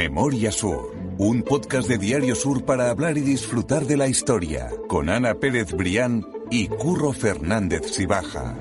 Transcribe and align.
Memoria 0.00 0.50
Sur, 0.50 0.96
un 1.18 1.42
podcast 1.42 1.86
de 1.86 1.98
Diario 1.98 2.34
Sur 2.34 2.64
para 2.64 2.88
hablar 2.88 3.18
y 3.18 3.20
disfrutar 3.20 3.84
de 3.84 3.98
la 3.98 4.08
historia, 4.08 4.70
con 4.88 5.10
Ana 5.10 5.34
Pérez 5.34 5.74
Brián 5.74 6.26
y 6.50 6.68
Curro 6.68 7.12
Fernández 7.12 7.82
Sibaja. 7.92 8.56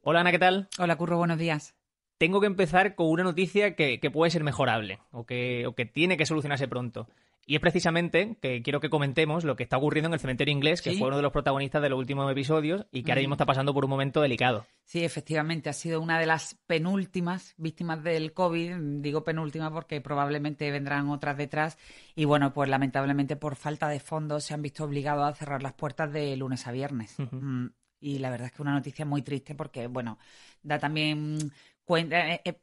Hola 0.00 0.20
Ana, 0.20 0.30
¿qué 0.30 0.38
tal? 0.38 0.70
Hola 0.78 0.96
Curro, 0.96 1.18
buenos 1.18 1.36
días. 1.36 1.74
Tengo 2.16 2.40
que 2.40 2.46
empezar 2.46 2.94
con 2.94 3.10
una 3.10 3.24
noticia 3.24 3.76
que, 3.76 4.00
que 4.00 4.10
puede 4.10 4.30
ser 4.30 4.42
mejorable 4.42 5.00
o 5.10 5.26
que, 5.26 5.66
o 5.66 5.74
que 5.74 5.84
tiene 5.84 6.16
que 6.16 6.24
solucionarse 6.24 6.66
pronto. 6.66 7.08
Y 7.50 7.54
es 7.54 7.60
precisamente 7.62 8.36
que 8.42 8.60
quiero 8.62 8.78
que 8.78 8.90
comentemos 8.90 9.42
lo 9.42 9.56
que 9.56 9.62
está 9.62 9.78
ocurriendo 9.78 10.08
en 10.08 10.12
el 10.12 10.20
cementerio 10.20 10.52
inglés, 10.52 10.82
que 10.82 10.90
Sí. 10.90 10.98
fue 10.98 11.08
uno 11.08 11.16
de 11.16 11.22
los 11.22 11.32
protagonistas 11.32 11.80
de 11.80 11.88
los 11.88 11.98
últimos 11.98 12.30
episodios 12.30 12.84
y 12.92 13.02
que 13.02 13.10
ahora 13.10 13.22
mismo 13.22 13.36
está 13.36 13.46
pasando 13.46 13.72
por 13.72 13.86
un 13.86 13.90
momento 13.90 14.20
delicado. 14.20 14.66
Sí, 14.84 15.02
efectivamente, 15.02 15.70
ha 15.70 15.72
sido 15.72 16.02
una 16.02 16.20
de 16.20 16.26
las 16.26 16.58
penúltimas 16.66 17.54
víctimas 17.56 18.02
del 18.04 18.34
COVID. 18.34 18.76
Digo 19.00 19.24
penúltima 19.24 19.72
porque 19.72 20.02
probablemente 20.02 20.70
vendrán 20.70 21.08
otras 21.08 21.38
detrás. 21.38 21.78
Y 22.14 22.26
bueno, 22.26 22.52
pues 22.52 22.68
lamentablemente 22.68 23.34
por 23.36 23.56
falta 23.56 23.88
de 23.88 24.00
fondos 24.00 24.44
se 24.44 24.52
han 24.52 24.60
visto 24.60 24.84
obligados 24.84 25.26
a 25.26 25.34
cerrar 25.34 25.62
las 25.62 25.72
puertas 25.72 26.12
de 26.12 26.36
lunes 26.36 26.66
a 26.66 26.72
viernes. 26.72 27.14
Mm, 27.18 27.68
Y 28.00 28.18
la 28.18 28.28
verdad 28.30 28.48
es 28.48 28.52
que 28.52 28.62
una 28.62 28.74
noticia 28.74 29.04
muy 29.06 29.22
triste 29.22 29.54
porque, 29.54 29.86
bueno, 29.86 30.18
da 30.62 30.78
también 30.78 31.50
cuenta. 31.82 32.34
eh, 32.34 32.42
eh, 32.44 32.58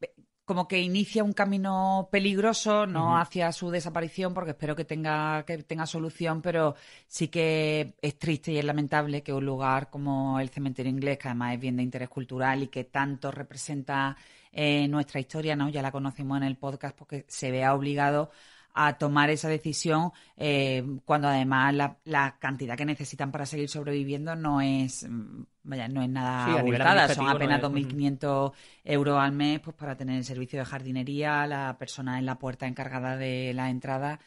como 0.45 0.67
que 0.67 0.79
inicia 0.79 1.23
un 1.23 1.33
camino 1.33 2.07
peligroso, 2.11 2.85
no 2.85 3.17
hacia 3.17 3.51
su 3.51 3.71
desaparición, 3.71 4.33
porque 4.33 4.51
espero 4.51 4.75
que 4.75 4.85
tenga, 4.85 5.43
que 5.43 5.57
tenga 5.63 5.87
solución, 5.87 6.41
pero 6.41 6.75
sí 7.07 7.29
que 7.29 7.95
es 8.01 8.19
triste 8.19 8.51
y 8.51 8.57
es 8.59 8.65
lamentable 8.65 9.23
que 9.23 9.33
un 9.33 9.45
lugar 9.45 9.89
como 9.89 10.39
el 10.39 10.49
cementerio 10.49 10.91
inglés, 10.91 11.17
que 11.17 11.27
además 11.29 11.55
es 11.55 11.59
bien 11.59 11.77
de 11.77 11.83
interés 11.83 12.09
cultural 12.09 12.61
y 12.61 12.67
que 12.67 12.83
tanto 12.83 13.31
representa 13.31 14.15
eh, 14.51 14.87
nuestra 14.87 15.19
historia, 15.19 15.55
¿no? 15.55 15.67
Ya 15.69 15.81
la 15.81 15.91
conocimos 15.91 16.37
en 16.37 16.43
el 16.43 16.57
podcast, 16.57 16.95
porque 16.95 17.25
se 17.27 17.49
vea 17.49 17.73
obligado 17.73 18.29
a 18.75 18.97
tomar 18.97 19.29
esa 19.29 19.47
decisión 19.49 20.11
eh, 20.37 20.83
cuando 21.05 21.27
además 21.29 21.73
la, 21.73 21.97
la 22.03 22.37
cantidad 22.39 22.77
que 22.77 22.85
necesitan 22.85 23.31
para 23.31 23.45
seguir 23.45 23.69
sobreviviendo 23.69 24.35
no 24.35 24.61
es 24.61 25.07
mm, 25.09 25.43
vaya 25.63 25.87
no 25.87 26.01
es 26.03 26.09
nada 26.09 26.53
Sí, 26.53 26.53
abultada, 26.53 27.09
son 27.09 27.29
apenas 27.29 27.59
no 27.69 27.77
es- 27.77 27.87
2.500 27.87 28.51
euros 28.83 29.19
al 29.19 29.31
mes 29.31 29.59
pues 29.61 29.75
para 29.75 29.95
tener 29.97 30.17
el 30.17 30.25
servicio 30.25 30.59
de 30.59 30.65
jardinería, 30.65 31.47
la 31.47 31.77
persona 31.79 32.19
en 32.19 32.25
la 32.25 32.37
puerta 32.37 32.67
encargada 32.67 33.17
de 33.17 33.53
la 33.55 33.69
entrada. 33.69 34.19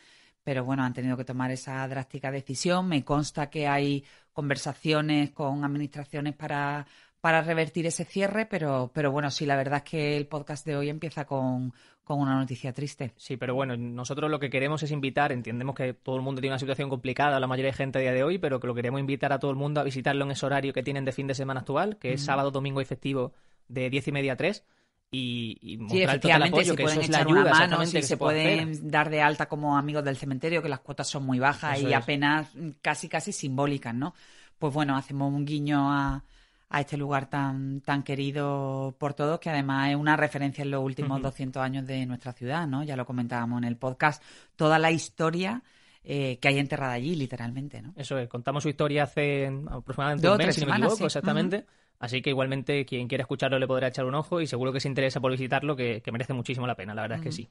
Pero 0.43 0.65
bueno, 0.65 0.83
han 0.85 0.95
tenido 0.95 1.17
que 1.17 1.25
tomar 1.25 1.51
esa 1.51 1.87
drástica 1.87 2.31
decisión. 2.31 2.89
Me 2.89 3.05
consta 3.05 3.51
que 3.51 3.69
hay 3.69 4.05
conversaciones 4.33 5.31
con 5.33 5.65
administraciones 5.65 6.35
para, 6.35 6.87
para 7.21 7.43
revertir 7.43 7.87
ese 7.87 8.05
cierre, 8.05 8.47
pero, 8.47 8.91
pero 8.95 9.11
bueno, 9.11 9.31
sí, 9.31 9.45
la 9.47 9.57
verdad 9.57 9.83
es 9.85 9.91
que 9.91 10.17
el 10.17 10.27
podcast 10.27 10.65
de 10.67 10.77
hoy 10.77 10.89
empieza 10.89 11.25
con, 11.25 11.73
con 12.05 12.21
una 12.21 12.37
noticia 12.37 12.73
triste. 12.73 13.13
Sí, 13.17 13.37
pero 13.37 13.55
bueno, 13.55 13.77
nosotros 13.77 14.31
lo 14.31 14.39
que 14.39 14.51
queremos 14.51 14.83
es 14.83 14.91
invitar, 14.93 15.33
entendemos 15.33 15.75
que 15.75 15.95
todo 15.95 16.17
el 16.17 16.23
mundo 16.23 16.41
tiene 16.41 16.53
una 16.55 16.59
situación 16.61 16.89
complicada, 16.89 17.41
la 17.41 17.47
mayoría 17.49 17.73
de 17.73 17.77
gente 17.77 17.99
a 17.99 18.03
día 18.03 18.13
de 18.13 18.23
hoy, 18.23 18.39
pero 18.39 18.61
que 18.61 18.67
lo 18.69 18.75
queremos 18.75 19.01
invitar 19.01 19.33
a 19.33 19.39
todo 19.39 19.51
el 19.51 19.57
mundo 19.57 19.81
a 19.81 19.85
visitarlo 19.85 20.25
en 20.25 20.31
ese 20.31 20.47
horario 20.47 20.73
que 20.73 20.83
tienen 20.83 21.05
de 21.05 21.13
fin 21.13 21.27
de 21.27 21.35
semana 21.35 21.61
actual, 21.61 21.99
que 21.99 22.13
es 22.13 22.23
sábado, 22.23 22.51
domingo 22.51 22.81
y 22.81 22.85
festivo 22.85 23.33
de 23.69 23.91
10 23.91 24.09
y 24.09 24.13
media 24.13 24.33
a 24.35 24.37
3. 24.37 24.65
Y, 25.11 25.59
y 25.63 25.79
Sí, 25.89 26.01
mostrar 26.03 26.17
el 26.17 26.21
total 26.21 26.43
efectivamente, 26.43 26.47
apoyo, 26.47 26.73
si 26.73 26.77
que 26.77 26.85
eso 26.85 26.85
pueden 26.85 27.01
es 27.01 27.09
la 27.09 27.21
echar 27.21 27.23
ayuda 27.23 27.45
una 27.51 27.55
mano, 27.55 27.85
si 27.87 27.93
que 27.93 28.03
se, 28.03 28.09
se 28.09 28.17
puede 28.17 28.39
pueden 28.43 28.71
hacer. 28.71 28.91
dar 28.91 29.11
de 29.11 29.23
alta 29.23 29.49
como 29.49 29.77
amigos 29.79 30.05
del 30.05 30.17
cementerio, 30.17 30.63
que 30.63 30.69
las 30.69 30.81
cuotas 30.81 31.09
son 31.09 31.25
muy 31.25 31.39
bajas 31.39 31.79
Eso 31.79 31.89
y 31.89 31.93
es. 31.93 31.95
apenas 31.95 32.49
casi 32.83 33.09
casi 33.09 33.33
simbólicas, 33.33 33.95
¿no? 33.95 34.15
Pues 34.59 34.73
bueno, 34.75 34.97
hacemos 34.97 35.33
un 35.33 35.45
guiño 35.47 35.91
a, 35.93 36.25
a 36.71 36.81
este 36.81 36.97
lugar 36.97 37.31
tan, 37.31 37.81
tan 37.81 38.03
querido 38.03 38.95
por 38.99 39.15
todos, 39.15 39.41
que 39.41 39.49
además 39.51 39.91
es 39.91 39.97
una 39.97 40.17
referencia 40.17 40.63
en 40.63 40.71
los 40.71 40.85
últimos 40.85 41.19
Ujú. 41.19 41.29
200 41.29 41.63
años 41.63 41.87
de 41.87 42.05
nuestra 42.07 42.33
ciudad, 42.33 42.67
¿no? 42.67 42.85
Ya 42.85 42.97
lo 42.97 43.07
comentábamos 43.07 43.59
en 43.59 43.65
el 43.65 43.77
podcast, 43.77 44.23
toda 44.57 44.79
la 44.79 44.91
historia 44.91 45.63
eh, 46.05 46.39
que 46.41 46.49
hay 46.49 46.59
enterrada 46.59 46.93
allí, 46.93 47.15
literalmente, 47.15 47.81
¿no? 47.83 47.93
Eso 47.97 48.19
es, 48.19 48.29
contamos 48.29 48.63
su 48.63 48.69
historia 48.69 49.05
hace 49.05 49.47
aproximadamente 49.71 50.27
Dos 50.27 50.35
un 50.35 50.39
mes, 50.39 50.45
tres 50.47 50.55
si 50.57 50.61
no 50.61 50.67
me 50.67 50.73
semanas, 50.73 50.87
equivoco, 50.93 50.99
sí. 50.99 51.05
exactamente. 51.19 51.67
Así 52.01 52.23
que 52.23 52.31
igualmente 52.31 52.85
quien 52.85 53.09
quiera 53.09 53.23
escucharlo 53.23 53.59
le 53.59 53.67
podrá 53.67 53.89
echar 53.89 54.05
un 54.05 54.15
ojo 54.15 54.41
y 54.41 54.47
seguro 54.47 54.73
que 54.73 54.81
se 54.81 54.89
interesa 54.89 55.21
por 55.21 55.33
visitarlo, 55.33 55.75
que, 55.75 56.01
que 56.01 56.13
merece 56.13 56.33
muchísimo 56.33 56.67
la 56.67 56.77
pena, 56.77 56.95
la 56.95 57.03
verdad 57.03 57.19
es 57.19 57.25
que 57.25 57.33
sí. 57.33 57.51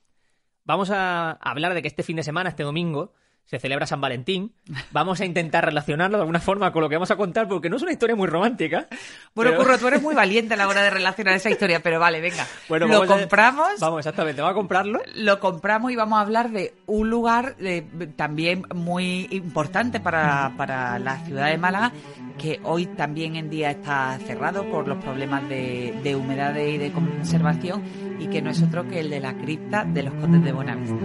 Vamos 0.64 0.90
a 0.92 1.32
hablar 1.32 1.74
de 1.74 1.82
que 1.82 1.88
este 1.88 2.04
fin 2.04 2.16
de 2.18 2.24
semana, 2.24 2.50
este 2.50 2.64
domingo, 2.64 3.14
se 3.48 3.60
celebra 3.60 3.88
San 3.88 4.00
Valentín. 4.02 4.54
Vamos 4.92 5.20
a 5.22 5.26
intentar 5.26 5.66
relacionarlo 5.66 6.18
de 6.18 6.22
alguna 6.24 6.40
forma 6.40 6.72
con 6.72 6.82
lo 6.84 6.90
que 6.90 6.96
vamos 6.98 7.10
a 7.12 7.16
contar, 7.16 7.48
porque 7.48 7.70
no 7.70 7.78
es 7.78 7.82
una 7.82 7.94
historia 7.94 8.16
muy 8.16 8.28
romántica. 8.28 8.88
Bueno, 9.34 9.52
pero- 9.52 9.64
Curro, 9.64 9.78
tú 9.80 9.88
eres 9.88 10.02
muy 10.02 10.14
valiente 10.14 10.54
a 10.54 10.58
la 10.58 10.68
hora 10.68 10.82
de 10.84 10.90
relacionar 10.90 11.34
esa 11.36 11.50
historia, 11.50 11.80
pero 11.82 12.00
vale, 12.00 12.20
venga. 12.22 12.46
Bueno, 12.70 12.88
lo 12.88 13.04
a- 13.04 13.08
compramos. 13.08 13.70
Vamos, 13.80 14.00
exactamente, 14.00 14.42
vamos 14.42 14.52
a 14.52 14.56
comprarlo. 14.56 15.02
lo 15.16 15.40
compramos 15.40 15.92
y 15.92 15.96
vamos 15.96 16.18
a 16.20 16.22
hablar 16.22 16.52
de 16.52 16.74
un 16.86 17.10
lugar 17.10 17.56
eh, 17.60 17.86
también 18.16 18.64
muy 18.76 19.28
importante 19.32 20.00
para, 20.00 20.52
para 20.58 21.00
la 21.00 21.18
ciudad 21.26 21.48
de 21.48 21.58
Málaga, 21.58 21.94
que 22.38 22.60
hoy 22.64 22.86
también 22.86 23.36
en 23.38 23.50
día 23.50 23.72
está 23.72 24.20
cerrado 24.28 24.66
por 24.70 24.88
los 24.88 24.98
problemas 25.04 25.48
de, 25.48 25.98
de 26.04 26.16
humedades 26.16 26.76
y 26.76 26.78
de 26.78 26.92
conservación, 26.92 27.82
y 28.20 28.28
que 28.28 28.42
no 28.42 28.50
es 28.52 28.62
otro 28.62 28.88
que 28.88 29.00
el 29.00 29.10
de 29.10 29.22
la 29.22 29.34
cripta 29.38 29.86
de 29.86 30.04
los 30.04 30.14
Condes 30.16 30.44
de 30.44 30.52
Buenavista. 30.52 30.96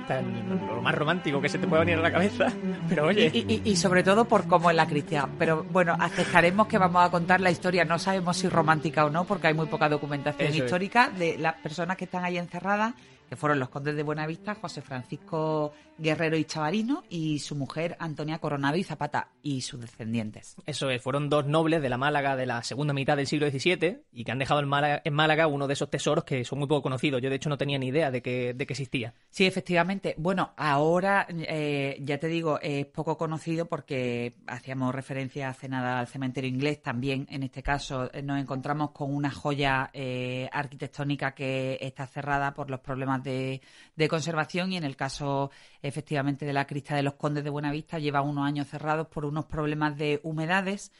Lo 0.00 0.82
más 0.82 0.94
romántico 0.94 1.40
que 1.40 1.48
se 1.48 1.58
te 1.58 1.66
puede 1.66 1.84
venir 1.84 1.98
a 1.98 2.02
la 2.02 2.12
cabeza, 2.12 2.46
pero 2.88 3.06
oye. 3.06 3.30
Y, 3.32 3.38
y- 3.52 3.62
y 3.70 3.76
sobre 3.76 4.02
todo 4.02 4.24
por 4.26 4.46
cómo 4.46 4.70
es 4.70 4.76
la 4.76 4.86
cristiana. 4.86 5.28
Pero 5.38 5.64
bueno, 5.70 5.96
aceptaremos 5.98 6.66
que 6.66 6.78
vamos 6.78 7.04
a 7.06 7.10
contar 7.10 7.40
la 7.40 7.50
historia, 7.50 7.84
no 7.84 7.98
sabemos 7.98 8.36
si 8.36 8.48
romántica 8.48 9.04
o 9.04 9.10
no, 9.10 9.24
porque 9.24 9.48
hay 9.48 9.54
muy 9.54 9.66
poca 9.66 9.88
documentación 9.88 10.48
Eso 10.48 10.58
es. 10.58 10.64
histórica 10.64 11.08
de 11.10 11.38
las 11.38 11.54
personas 11.54 11.96
que 11.96 12.04
están 12.04 12.24
ahí 12.24 12.38
encerradas, 12.38 12.94
que 13.28 13.36
fueron 13.36 13.58
los 13.58 13.68
condes 13.68 13.96
de 13.96 14.02
Buenavista, 14.02 14.54
José 14.54 14.82
Francisco 14.82 15.72
Guerrero 15.96 16.36
y 16.36 16.44
Chavarino, 16.44 17.04
y 17.08 17.38
su 17.38 17.54
mujer 17.54 17.96
Antonia 17.98 18.38
Coronado 18.38 18.76
y 18.76 18.82
Zapata, 18.82 19.28
y 19.42 19.60
sus 19.60 19.80
descendientes. 19.80 20.56
Eso 20.66 20.90
es, 20.90 21.00
fueron 21.00 21.28
dos 21.28 21.46
nobles 21.46 21.82
de 21.82 21.88
la 21.88 21.98
Málaga 21.98 22.36
de 22.36 22.46
la 22.46 22.62
segunda 22.62 22.92
mitad 22.92 23.16
del 23.16 23.26
siglo 23.26 23.48
XVII 23.48 24.02
y 24.12 24.24
que 24.24 24.32
han 24.32 24.38
dejado 24.38 24.60
en 24.60 24.68
Málaga, 24.68 25.02
en 25.04 25.14
Málaga 25.14 25.46
uno 25.46 25.66
de 25.66 25.74
esos 25.74 25.90
tesoros 25.90 26.24
que 26.24 26.44
son 26.44 26.58
muy 26.58 26.68
poco 26.68 26.82
conocidos. 26.82 27.22
Yo, 27.22 27.30
de 27.30 27.36
hecho, 27.36 27.48
no 27.48 27.58
tenía 27.58 27.78
ni 27.78 27.88
idea 27.88 28.10
de 28.10 28.22
que, 28.22 28.54
de 28.54 28.66
que 28.66 28.72
existía. 28.72 29.14
Sí, 29.30 29.46
efectivamente. 29.46 30.14
Bueno, 30.18 30.52
ahora 30.56 31.26
eh, 31.30 31.98
ya 32.00 32.18
te 32.18 32.26
digo, 32.26 32.58
es 32.60 32.86
poco 32.86 33.16
conocido 33.16 33.66
porque 33.66 34.34
hacíamos 34.46 34.94
referencia 34.94 35.48
hace 35.48 35.68
nada 35.68 36.00
al 36.00 36.06
cementerio 36.08 36.50
inglés. 36.50 36.82
También, 36.82 37.26
en 37.30 37.42
este 37.42 37.62
caso, 37.62 38.10
eh, 38.12 38.22
nos 38.22 38.40
encontramos 38.40 38.90
con 38.90 39.14
una 39.14 39.30
joya 39.30 39.90
eh, 39.92 40.48
arquitectónica 40.52 41.34
que 41.34 41.78
está 41.80 42.06
cerrada 42.06 42.54
por 42.54 42.70
los 42.70 42.80
problemas 42.80 43.13
de, 43.22 43.60
de 43.96 44.08
conservación 44.08 44.72
y 44.72 44.76
en 44.76 44.84
el 44.84 44.96
caso, 44.96 45.50
efectivamente, 45.82 46.44
de 46.44 46.52
la 46.52 46.66
crista 46.66 46.96
de 46.96 47.02
los 47.02 47.14
condes 47.14 47.44
de 47.44 47.50
Buenavista 47.50 47.98
lleva 47.98 48.22
unos 48.22 48.46
años 48.46 48.68
cerrados 48.68 49.08
por 49.08 49.24
unos 49.24 49.46
problemas 49.46 49.96
de 49.96 50.20
humedades 50.22 50.92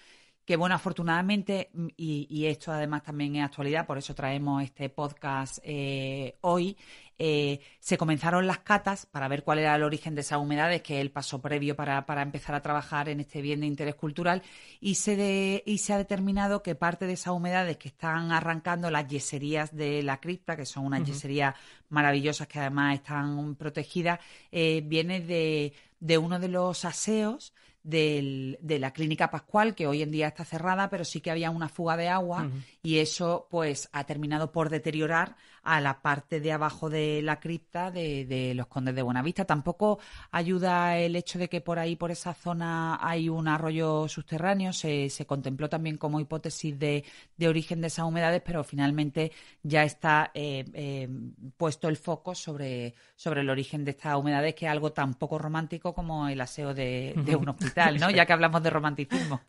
que 0.44 0.56
bueno, 0.56 0.74
afortunadamente, 0.74 1.70
mm, 1.72 1.86
y, 1.96 2.26
y 2.30 2.46
esto 2.46 2.72
además 2.72 3.02
también 3.02 3.36
es 3.36 3.44
actualidad, 3.44 3.86
por 3.86 3.98
eso 3.98 4.14
traemos 4.14 4.62
este 4.62 4.88
podcast 4.90 5.58
eh, 5.62 6.36
hoy, 6.42 6.76
eh, 7.16 7.60
se 7.78 7.96
comenzaron 7.96 8.46
las 8.46 8.58
catas 8.58 9.06
para 9.06 9.28
ver 9.28 9.44
cuál 9.44 9.60
era 9.60 9.76
el 9.76 9.84
origen 9.84 10.14
de 10.16 10.22
esas 10.22 10.38
humedades, 10.40 10.82
que 10.82 10.96
es 10.96 11.00
el 11.00 11.12
paso 11.12 11.40
previo 11.40 11.76
para, 11.76 12.04
para 12.06 12.22
empezar 12.22 12.56
a 12.56 12.60
trabajar 12.62 13.08
en 13.08 13.20
este 13.20 13.40
bien 13.40 13.60
de 13.60 13.66
interés 13.66 13.94
cultural, 13.94 14.42
y 14.80 14.96
se, 14.96 15.14
de- 15.16 15.62
y 15.64 15.78
se 15.78 15.92
ha 15.92 15.98
determinado 15.98 16.62
que 16.62 16.74
parte 16.74 17.06
de 17.06 17.12
esas 17.12 17.32
humedades 17.32 17.76
que 17.76 17.88
están 17.88 18.32
arrancando 18.32 18.90
las 18.90 19.06
yeserías 19.06 19.74
de 19.74 20.02
la 20.02 20.20
cripta, 20.20 20.56
que 20.56 20.66
son 20.66 20.86
unas 20.86 21.04
yeserías 21.04 21.54
maravillosas 21.88 22.48
que 22.48 22.58
además 22.58 22.96
están 22.96 23.54
protegidas, 23.54 24.18
eh, 24.50 24.82
viene 24.84 25.20
de, 25.20 25.72
de 26.00 26.18
uno 26.18 26.38
de 26.40 26.48
los 26.48 26.84
aseos 26.84 27.54
del- 27.84 28.58
de 28.60 28.78
la 28.80 28.92
clínica 28.92 29.30
Pascual, 29.30 29.74
que 29.74 29.86
hoy 29.86 30.02
en 30.02 30.10
día 30.10 30.26
está 30.28 30.44
cerrada, 30.44 30.88
pero 30.90 31.04
sí 31.04 31.20
que 31.20 31.30
había 31.30 31.50
una 31.50 31.68
fuga 31.68 31.96
de 31.96 32.08
agua 32.08 32.50
y 32.82 32.98
eso 32.98 33.46
pues 33.50 33.88
ha 33.92 34.04
terminado 34.04 34.50
por 34.50 34.70
deteriorar 34.70 35.36
a 35.64 35.80
la 35.80 36.02
parte 36.02 36.40
de 36.40 36.52
abajo 36.52 36.90
de 36.90 37.20
la 37.22 37.40
cripta 37.40 37.90
de, 37.90 38.24
de 38.26 38.54
los 38.54 38.66
condes 38.66 38.94
de 38.94 39.02
Buenavista. 39.02 39.44
Tampoco 39.44 39.98
ayuda 40.30 40.98
el 40.98 41.16
hecho 41.16 41.38
de 41.38 41.48
que 41.48 41.60
por 41.60 41.78
ahí, 41.78 41.96
por 41.96 42.10
esa 42.10 42.34
zona, 42.34 42.98
hay 43.00 43.28
un 43.28 43.48
arroyo 43.48 44.06
subterráneo. 44.08 44.72
Se, 44.72 45.08
se 45.10 45.26
contempló 45.26 45.68
también 45.68 45.96
como 45.96 46.20
hipótesis 46.20 46.78
de, 46.78 47.04
de 47.36 47.48
origen 47.48 47.80
de 47.80 47.88
esas 47.88 48.04
humedades, 48.04 48.42
pero 48.44 48.62
finalmente 48.62 49.32
ya 49.62 49.84
está 49.84 50.30
eh, 50.34 50.64
eh, 50.74 51.08
puesto 51.56 51.88
el 51.88 51.96
foco 51.96 52.34
sobre, 52.34 52.94
sobre 53.16 53.40
el 53.40 53.50
origen 53.50 53.84
de 53.84 53.92
estas 53.92 54.16
humedades, 54.16 54.54
que 54.54 54.66
es 54.66 54.70
algo 54.70 54.92
tan 54.92 55.14
poco 55.14 55.38
romántico 55.38 55.94
como 55.94 56.28
el 56.28 56.40
aseo 56.40 56.74
de, 56.74 57.14
de 57.24 57.36
un 57.36 57.48
hospital, 57.48 57.98
¿no? 57.98 58.10
Ya 58.14 58.26
que 58.26 58.32
hablamos 58.32 58.62
de 58.62 58.70
romanticismo. 58.70 59.40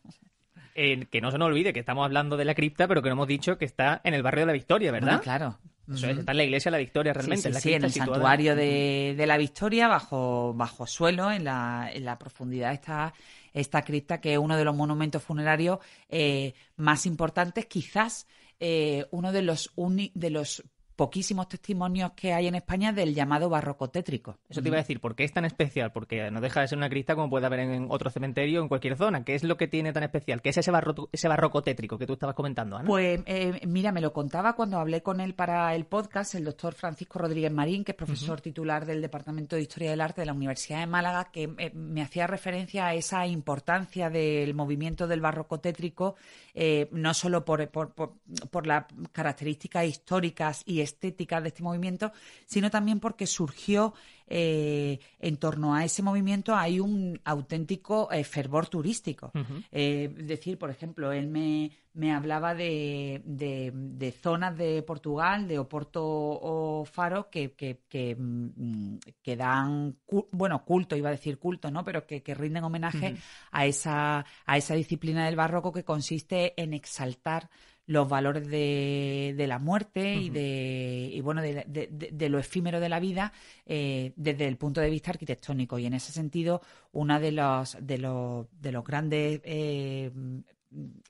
que 0.74 1.20
no 1.22 1.30
se 1.30 1.38
nos 1.38 1.46
olvide 1.46 1.72
que 1.72 1.80
estamos 1.80 2.04
hablando 2.04 2.36
de 2.36 2.44
la 2.44 2.54
cripta, 2.54 2.88
pero 2.88 3.00
que 3.00 3.08
no 3.08 3.12
hemos 3.12 3.28
dicho 3.28 3.58
que 3.58 3.64
está 3.64 4.00
en 4.02 4.14
el 4.14 4.24
barrio 4.24 4.40
de 4.40 4.46
la 4.46 4.52
Victoria, 4.52 4.90
¿verdad? 4.90 5.22
claro. 5.22 5.56
Eso 5.92 6.08
está 6.08 6.32
en 6.32 6.36
la 6.36 6.44
iglesia 6.44 6.70
de 6.70 6.78
la 6.78 6.80
Victoria 6.80 7.12
realmente. 7.12 7.52
Sí, 7.54 7.72
en, 7.72 7.84
el 7.84 7.92
santuario 7.92 8.56
de, 8.56 9.24
la 9.26 9.36
Victoria, 9.36 9.88
bajo, 9.88 10.52
bajo 10.54 10.86
suelo, 10.86 11.30
en 11.30 11.44
la, 11.44 11.90
en 11.92 12.04
la 12.04 12.18
profundidad 12.18 12.72
está 12.72 13.14
esta 13.52 13.82
cripta, 13.82 14.20
que 14.20 14.34
es 14.34 14.38
uno 14.38 14.56
de 14.56 14.64
los 14.64 14.76
monumentos 14.76 15.22
funerarios 15.22 15.78
eh, 16.10 16.54
más 16.76 17.06
importantes, 17.06 17.66
quizás 17.66 18.26
eh, 18.60 19.06
uno 19.10 19.32
de 19.32 19.42
los, 19.42 19.72
de 20.14 20.30
los 20.30 20.62
poquísimos 20.96 21.48
testimonios 21.48 22.12
que 22.12 22.32
hay 22.32 22.46
en 22.46 22.54
España 22.54 22.92
del 22.92 23.14
llamado 23.14 23.50
barroco 23.50 23.90
tétrico. 23.90 24.38
Eso 24.48 24.62
te 24.62 24.68
iba 24.68 24.78
a 24.78 24.80
decir, 24.80 24.98
¿por 24.98 25.14
qué 25.14 25.24
es 25.24 25.32
tan 25.32 25.44
especial? 25.44 25.92
Porque 25.92 26.30
no 26.30 26.40
deja 26.40 26.62
de 26.62 26.68
ser 26.68 26.78
una 26.78 26.88
cripta 26.88 27.14
como 27.14 27.28
puede 27.28 27.46
haber 27.46 27.60
en 27.60 27.86
otro 27.90 28.08
cementerio 28.10 28.62
en 28.62 28.68
cualquier 28.68 28.96
zona. 28.96 29.22
¿Qué 29.22 29.34
es 29.34 29.44
lo 29.44 29.58
que 29.58 29.68
tiene 29.68 29.92
tan 29.92 30.02
especial? 30.02 30.40
¿Qué 30.40 30.48
es 30.48 30.56
ese 30.56 30.70
barroco, 30.70 31.10
ese 31.12 31.28
barroco 31.28 31.62
tétrico 31.62 31.98
que 31.98 32.06
tú 32.06 32.14
estabas 32.14 32.34
comentando, 32.34 32.76
Ana? 32.76 32.88
Pues 32.88 33.20
eh, 33.26 33.60
mira, 33.66 33.92
me 33.92 34.00
lo 34.00 34.12
contaba 34.14 34.54
cuando 34.54 34.78
hablé 34.78 35.02
con 35.02 35.20
él 35.20 35.34
para 35.34 35.74
el 35.74 35.84
podcast, 35.84 36.34
el 36.34 36.44
doctor 36.44 36.72
Francisco 36.72 37.18
Rodríguez 37.18 37.52
Marín, 37.52 37.84
que 37.84 37.92
es 37.92 37.96
profesor 37.96 38.40
titular 38.40 38.86
del 38.86 39.02
Departamento 39.02 39.54
de 39.54 39.62
Historia 39.62 39.90
del 39.90 40.00
Arte 40.00 40.22
de 40.22 40.26
la 40.26 40.32
Universidad 40.32 40.80
de 40.80 40.86
Málaga, 40.86 41.30
que 41.30 41.50
eh, 41.58 41.70
me 41.74 42.00
hacía 42.00 42.26
referencia 42.26 42.86
a 42.86 42.94
esa 42.94 43.26
importancia 43.26 44.08
del 44.08 44.54
movimiento 44.54 45.06
del 45.06 45.20
barroco 45.20 45.60
tétrico, 45.60 46.16
eh, 46.54 46.88
no 46.92 47.12
solo 47.12 47.44
por, 47.44 47.68
por, 47.68 47.92
por 47.92 48.66
las 48.66 48.86
características 49.12 49.84
históricas 49.84 50.62
y 50.64 50.85
estética 50.86 51.40
de 51.40 51.48
este 51.48 51.62
movimiento, 51.62 52.12
sino 52.46 52.70
también 52.70 52.98
porque 52.98 53.26
surgió 53.26 53.92
eh, 54.28 54.98
en 55.20 55.36
torno 55.36 55.74
a 55.74 55.84
ese 55.84 56.02
movimiento 56.02 56.56
hay 56.56 56.80
un 56.80 57.20
auténtico 57.24 58.10
eh, 58.10 58.24
fervor 58.24 58.66
turístico. 58.66 59.30
Eh, 59.70 60.12
es 60.18 60.26
decir, 60.26 60.58
por 60.58 60.70
ejemplo, 60.70 61.12
él 61.12 61.28
me, 61.28 61.70
me 61.94 62.12
hablaba 62.12 62.54
de, 62.54 63.22
de, 63.24 64.12
zonas 64.12 64.56
de 64.56 64.82
Portugal, 64.82 65.46
de 65.46 65.60
Oporto 65.60 66.02
o 66.04 66.84
Faro, 66.84 67.30
que, 67.30 67.52
que, 67.54 68.16
mm, 68.16 68.98
dan, 69.36 69.96
bueno, 70.32 70.64
culto, 70.64 70.96
iba 70.96 71.08
a 71.08 71.12
decir 71.12 71.38
culto, 71.38 71.70
¿no? 71.70 71.84
Pero 71.84 72.04
que, 72.04 72.22
rinden 72.34 72.64
homenaje 72.64 73.16
a, 73.52 73.66
esa, 73.66 74.26
a 74.44 74.56
esa 74.56 74.74
disciplina 74.74 75.24
del 75.26 75.36
barroco 75.36 75.72
que 75.72 75.84
consiste 75.84 76.60
en 76.60 76.74
exaltar 76.74 77.48
los 77.86 78.08
valores 78.08 78.48
de, 78.48 79.34
de 79.36 79.46
la 79.46 79.58
muerte 79.58 80.14
y 80.14 80.30
de 80.30 81.10
y 81.12 81.20
bueno 81.20 81.40
de, 81.40 81.64
de, 81.66 82.28
lo 82.28 82.38
efímero 82.38 82.80
de 82.80 82.88
la 82.88 83.00
vida 83.00 83.32
eh, 83.64 84.12
desde 84.16 84.48
el 84.48 84.56
punto 84.56 84.80
de 84.80 84.90
vista 84.90 85.12
arquitectónico. 85.12 85.78
Y 85.78 85.86
en 85.86 85.94
ese 85.94 86.12
sentido 86.12 86.62
una 86.92 87.20
de 87.20 87.32
los 87.32 87.76
de 87.80 87.98
los 87.98 88.46
de 88.60 88.72
los 88.72 88.84
grandes 88.84 89.40
eh, 89.44 90.10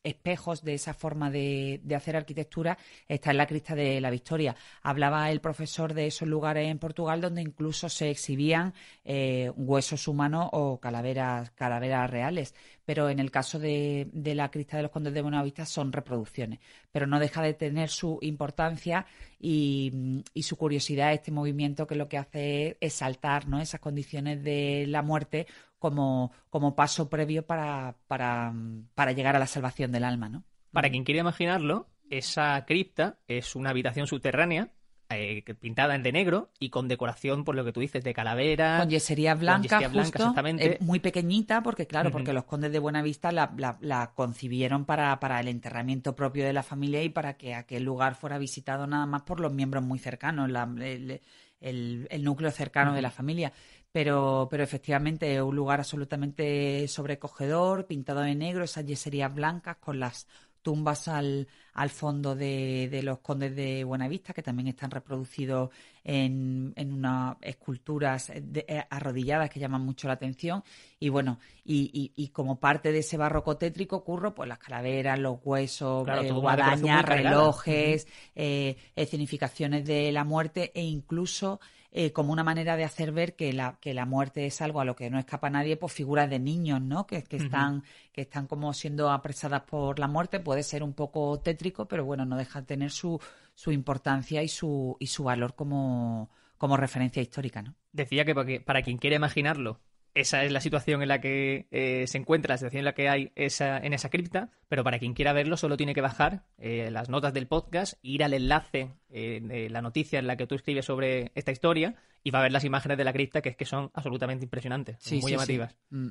espejos 0.03 0.63
de 0.63 0.75
esa 0.75 0.95
forma 0.95 1.31
de, 1.31 1.81
hacer 1.95 2.17
arquitectura 2.17 2.79
está 3.09 3.31
en 3.31 3.39
la 3.39 3.47
crista 3.47 3.75
de 3.75 4.01
la 4.01 4.11
Victoria. 4.11 4.55
Hablaba 4.83 5.31
el 5.31 5.41
profesor 5.41 5.95
de 5.95 6.07
esos 6.07 6.29
lugares 6.29 6.71
en 6.71 6.79
Portugal 6.79 7.21
donde 7.21 7.43
incluso 7.43 7.89
se 7.89 8.11
exhibían 8.11 8.75
eh, 9.05 9.51
huesos 9.57 10.09
humanos 10.09 10.49
o 10.53 10.79
calaveras, 10.79 11.51
calaveras 11.51 12.11
reales. 12.11 12.55
Pero 12.85 13.09
en 13.11 13.19
el 13.19 13.33
caso 13.33 13.59
de, 13.59 14.09
la 14.15 14.51
crista 14.51 14.77
de 14.77 14.85
los 14.85 14.93
Condes 14.93 15.13
de 15.13 15.23
Buenavista 15.23 15.67
son 15.67 15.93
reproducciones. 15.93 16.61
Pero 16.93 17.09
no 17.09 17.19
deja 17.19 17.43
de 17.43 17.55
tener 17.55 17.89
su 17.89 18.19
importancia 18.23 19.07
y, 19.41 20.23
su 20.41 20.57
curiosidad 20.57 21.13
este 21.13 21.33
movimiento 21.33 21.89
que 21.89 21.97
lo 21.97 22.09
que 22.09 22.19
hace 22.19 22.77
es 22.81 22.97
exaltar 22.97 23.49
¿no? 23.49 23.61
esas 23.61 23.81
condiciones 23.81 24.43
de 24.45 24.85
la 24.87 25.03
muerte 25.03 25.47
como, 25.87 26.33
como 26.51 26.75
paso 26.75 27.09
previo 27.09 27.47
para, 27.47 27.95
para, 28.09 28.53
para 28.97 29.13
llegar 29.13 29.37
a 29.37 29.39
la 29.39 29.47
salvación 29.47 29.93
del 29.93 30.03
alma, 30.03 30.29
¿no? 30.29 30.43
Para 30.73 30.91
quien 30.91 31.05
quiera 31.05 31.21
imaginarlo, 31.21 31.87
esa 32.11 32.65
cripta 32.67 33.21
es 33.29 33.55
una 33.55 33.71
habitación 33.71 34.09
subterránea 34.09 34.73
eh, 35.11 35.45
pintada 35.61 35.95
en 35.95 36.03
de 36.03 36.11
negro 36.11 36.51
y 36.59 36.71
con 36.71 36.89
decoración, 36.89 37.45
por 37.45 37.55
lo 37.55 37.65
que 37.65 37.73
tú 37.73 37.79
dices, 37.79 38.03
de 38.03 38.13
calavera. 38.13 38.79
Con 38.81 38.91
yesería 38.91 39.37
blanca, 39.37 39.89
justo, 39.89 40.35
eh, 40.59 40.79
muy 40.81 40.99
pequeñita, 40.99 41.63
porque 41.63 41.87
claro, 41.87 42.11
porque 42.11 42.33
los 42.33 42.43
condes 42.43 42.73
de 42.73 42.81
Buenavista 42.81 43.31
la, 43.31 43.55
la, 43.81 44.11
concibieron 44.13 44.87
para, 44.87 45.21
para, 45.21 45.39
el 45.39 45.47
enterramiento 45.47 46.17
propio 46.17 46.45
de 46.45 46.53
la 46.53 46.65
familia 46.65 47.05
y 47.05 47.11
para 47.11 47.37
que 47.37 47.55
aquel 47.55 47.85
lugar 47.85 48.17
fuera 48.17 48.39
visitado 48.39 48.89
nada 48.89 49.07
más 49.07 49.23
por 49.23 49.39
los 49.39 49.53
miembros 49.53 49.85
muy 49.85 50.01
cercanos, 50.01 50.51
el, 50.81 51.21
el, 51.61 52.25
núcleo 52.25 52.51
cercano 52.51 52.95
de 52.95 53.03
la 53.03 53.11
familia 53.11 53.53
pero, 53.97 54.47
pero 54.51 54.63
efectivamente 54.63 55.37
es 55.37 55.41
un 55.41 55.57
lugar 55.57 55.79
absolutamente 55.79 56.87
sobrecogedor, 56.87 57.87
pintado 57.87 58.21
de 58.21 58.35
negro, 58.35 58.63
esas 58.63 58.85
yeserías 58.85 59.35
blancas 59.35 59.79
con 59.79 59.99
las 59.99 60.27
tumbas 60.61 61.09
al, 61.09 61.49
al 61.73 61.89
fondo 61.89 62.35
de, 62.35 62.89
de, 62.91 63.03
los 63.03 63.21
condes 63.21 63.57
de 63.57 63.85
Buenavista, 63.85 64.35
que 64.35 64.43
también 64.43 64.69
están 64.69 64.91
reproducidos 64.91 65.71
en, 66.05 66.75
en 66.77 66.93
unas 66.93 67.37
esculturas 67.41 68.31
eh, 68.35 68.85
arrodilladas 68.91 69.49
que 69.49 69.61
llaman 69.61 69.81
mucho 69.81 70.09
la 70.09 70.15
atención. 70.15 70.63
Y 71.01 71.09
bueno, 71.09 71.39
y, 71.65 72.13
y, 72.15 72.29
como 72.29 72.61
parte 72.61 72.93
de 72.93 72.99
ese 72.99 73.17
barroco 73.17 73.57
tétrico 73.57 73.97
ocurre 73.97 74.33
pues 74.33 74.47
las 74.47 74.59
calaveras, 74.59 75.19
los 75.19 75.39
huesos, 75.43 76.07
eh, 76.07 76.33
guadañas, 76.33 77.03
relojes, 77.03 78.07
eh, 78.35 78.77
escenificaciones 78.95 79.87
de 79.87 80.13
la 80.13 80.25
muerte 80.25 80.71
e 80.75 80.83
incluso 80.83 81.61
eh, 81.99 82.13
como 82.13 82.31
una 82.31 82.45
manera 82.45 82.77
de 82.77 82.85
hacer 82.85 83.11
ver 83.11 83.37
que 83.37 83.55
la, 83.55 83.79
que 83.81 83.95
la 83.95 84.05
muerte 84.05 84.45
es 84.45 84.61
algo 84.61 84.83
a 84.83 84.85
lo 84.85 84.95
que 84.95 85.09
no 85.09 85.19
escapa 85.19 85.49
nadie, 85.49 85.79
pues 85.79 85.95
figuras 85.95 86.29
de 86.29 86.39
niños, 86.39 86.83
¿no? 86.83 87.07
Que, 87.07 87.25
que 87.25 87.39
están, 87.39 87.85
que 88.13 88.21
están 88.21 88.47
como 88.47 88.75
siendo 88.75 89.11
apresadas 89.11 89.63
por 89.63 89.99
la 89.99 90.07
muerte. 90.07 90.39
Puede 90.39 90.63
ser 90.63 90.83
un 90.83 90.93
poco 90.93 91.41
tétrico, 91.41 91.89
pero 91.89 92.05
bueno, 92.05 92.27
no 92.27 92.37
deja 92.37 92.61
de 92.61 92.67
tener 92.67 92.91
su, 92.91 93.19
su 93.55 93.73
importancia 93.73 94.43
y 94.43 94.49
su, 94.49 94.99
y 95.01 95.07
su 95.07 95.25
valor 95.25 95.55
como, 95.55 96.29
como 96.59 96.77
referencia 96.77 97.23
histórica, 97.23 97.63
¿no? 97.63 97.75
Decía 97.93 98.27
que 98.27 98.61
para 98.61 98.83
quien 98.83 98.99
quiere 98.99 99.17
imaginarlo, 99.17 99.81
esa 100.17 100.45
es 100.45 100.51
la 100.51 100.63
situación 100.63 101.03
en 101.03 101.09
la 101.09 101.21
que 101.21 101.67
eh, 101.71 102.07
se 102.07 102.17
encuentra, 102.17 102.55
la 102.55 102.59
situación 102.59 102.81
en 102.81 102.85
la 102.87 102.95
que 102.95 103.11
hay 103.11 103.33
esa, 103.37 103.77
en 103.77 103.93
esa 103.93 104.09
cripta, 104.09 104.51
pero 104.67 104.83
para 104.83 104.99
quien 104.99 105.13
quiera 105.13 105.35
verlo 105.35 105.59
solo 105.59 105.77
tiene 105.77 105.95
que 105.95 106.01
bajar 106.01 106.45
eh, 106.57 106.91
las 106.91 107.11
notas 107.11 107.35
del 107.35 107.47
podcast, 107.47 107.99
ir 108.01 108.25
al 108.25 108.33
enlace 108.33 108.95
eh, 109.11 109.41
de 109.43 109.69
la 109.69 109.83
noticia 109.83 110.19
en 110.19 110.27
la 110.27 110.39
que 110.39 110.47
tú 110.47 110.55
escribes 110.55 110.87
sobre 110.87 111.33
esta 111.35 111.53
historia 111.53 111.97
y 112.25 112.31
va 112.31 112.39
a 112.39 112.43
ver 112.43 112.53
las 112.53 112.65
imágenes 112.65 112.97
de 112.97 113.05
la 113.05 113.13
cripta 113.13 113.43
que 113.43 113.51
es 113.51 113.57
que 113.57 113.67
son 113.67 113.91
absolutamente 113.93 114.47
impresionantes, 114.47 114.97
muy 115.13 115.33
llamativas. 115.33 115.77
Mm. 115.91 116.09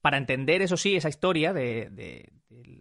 Para 0.00 0.16
entender, 0.16 0.60
eso 0.62 0.76
sí, 0.76 0.96
esa 0.96 1.08
historia 1.08 1.52
de, 1.52 1.88
de 1.90 2.32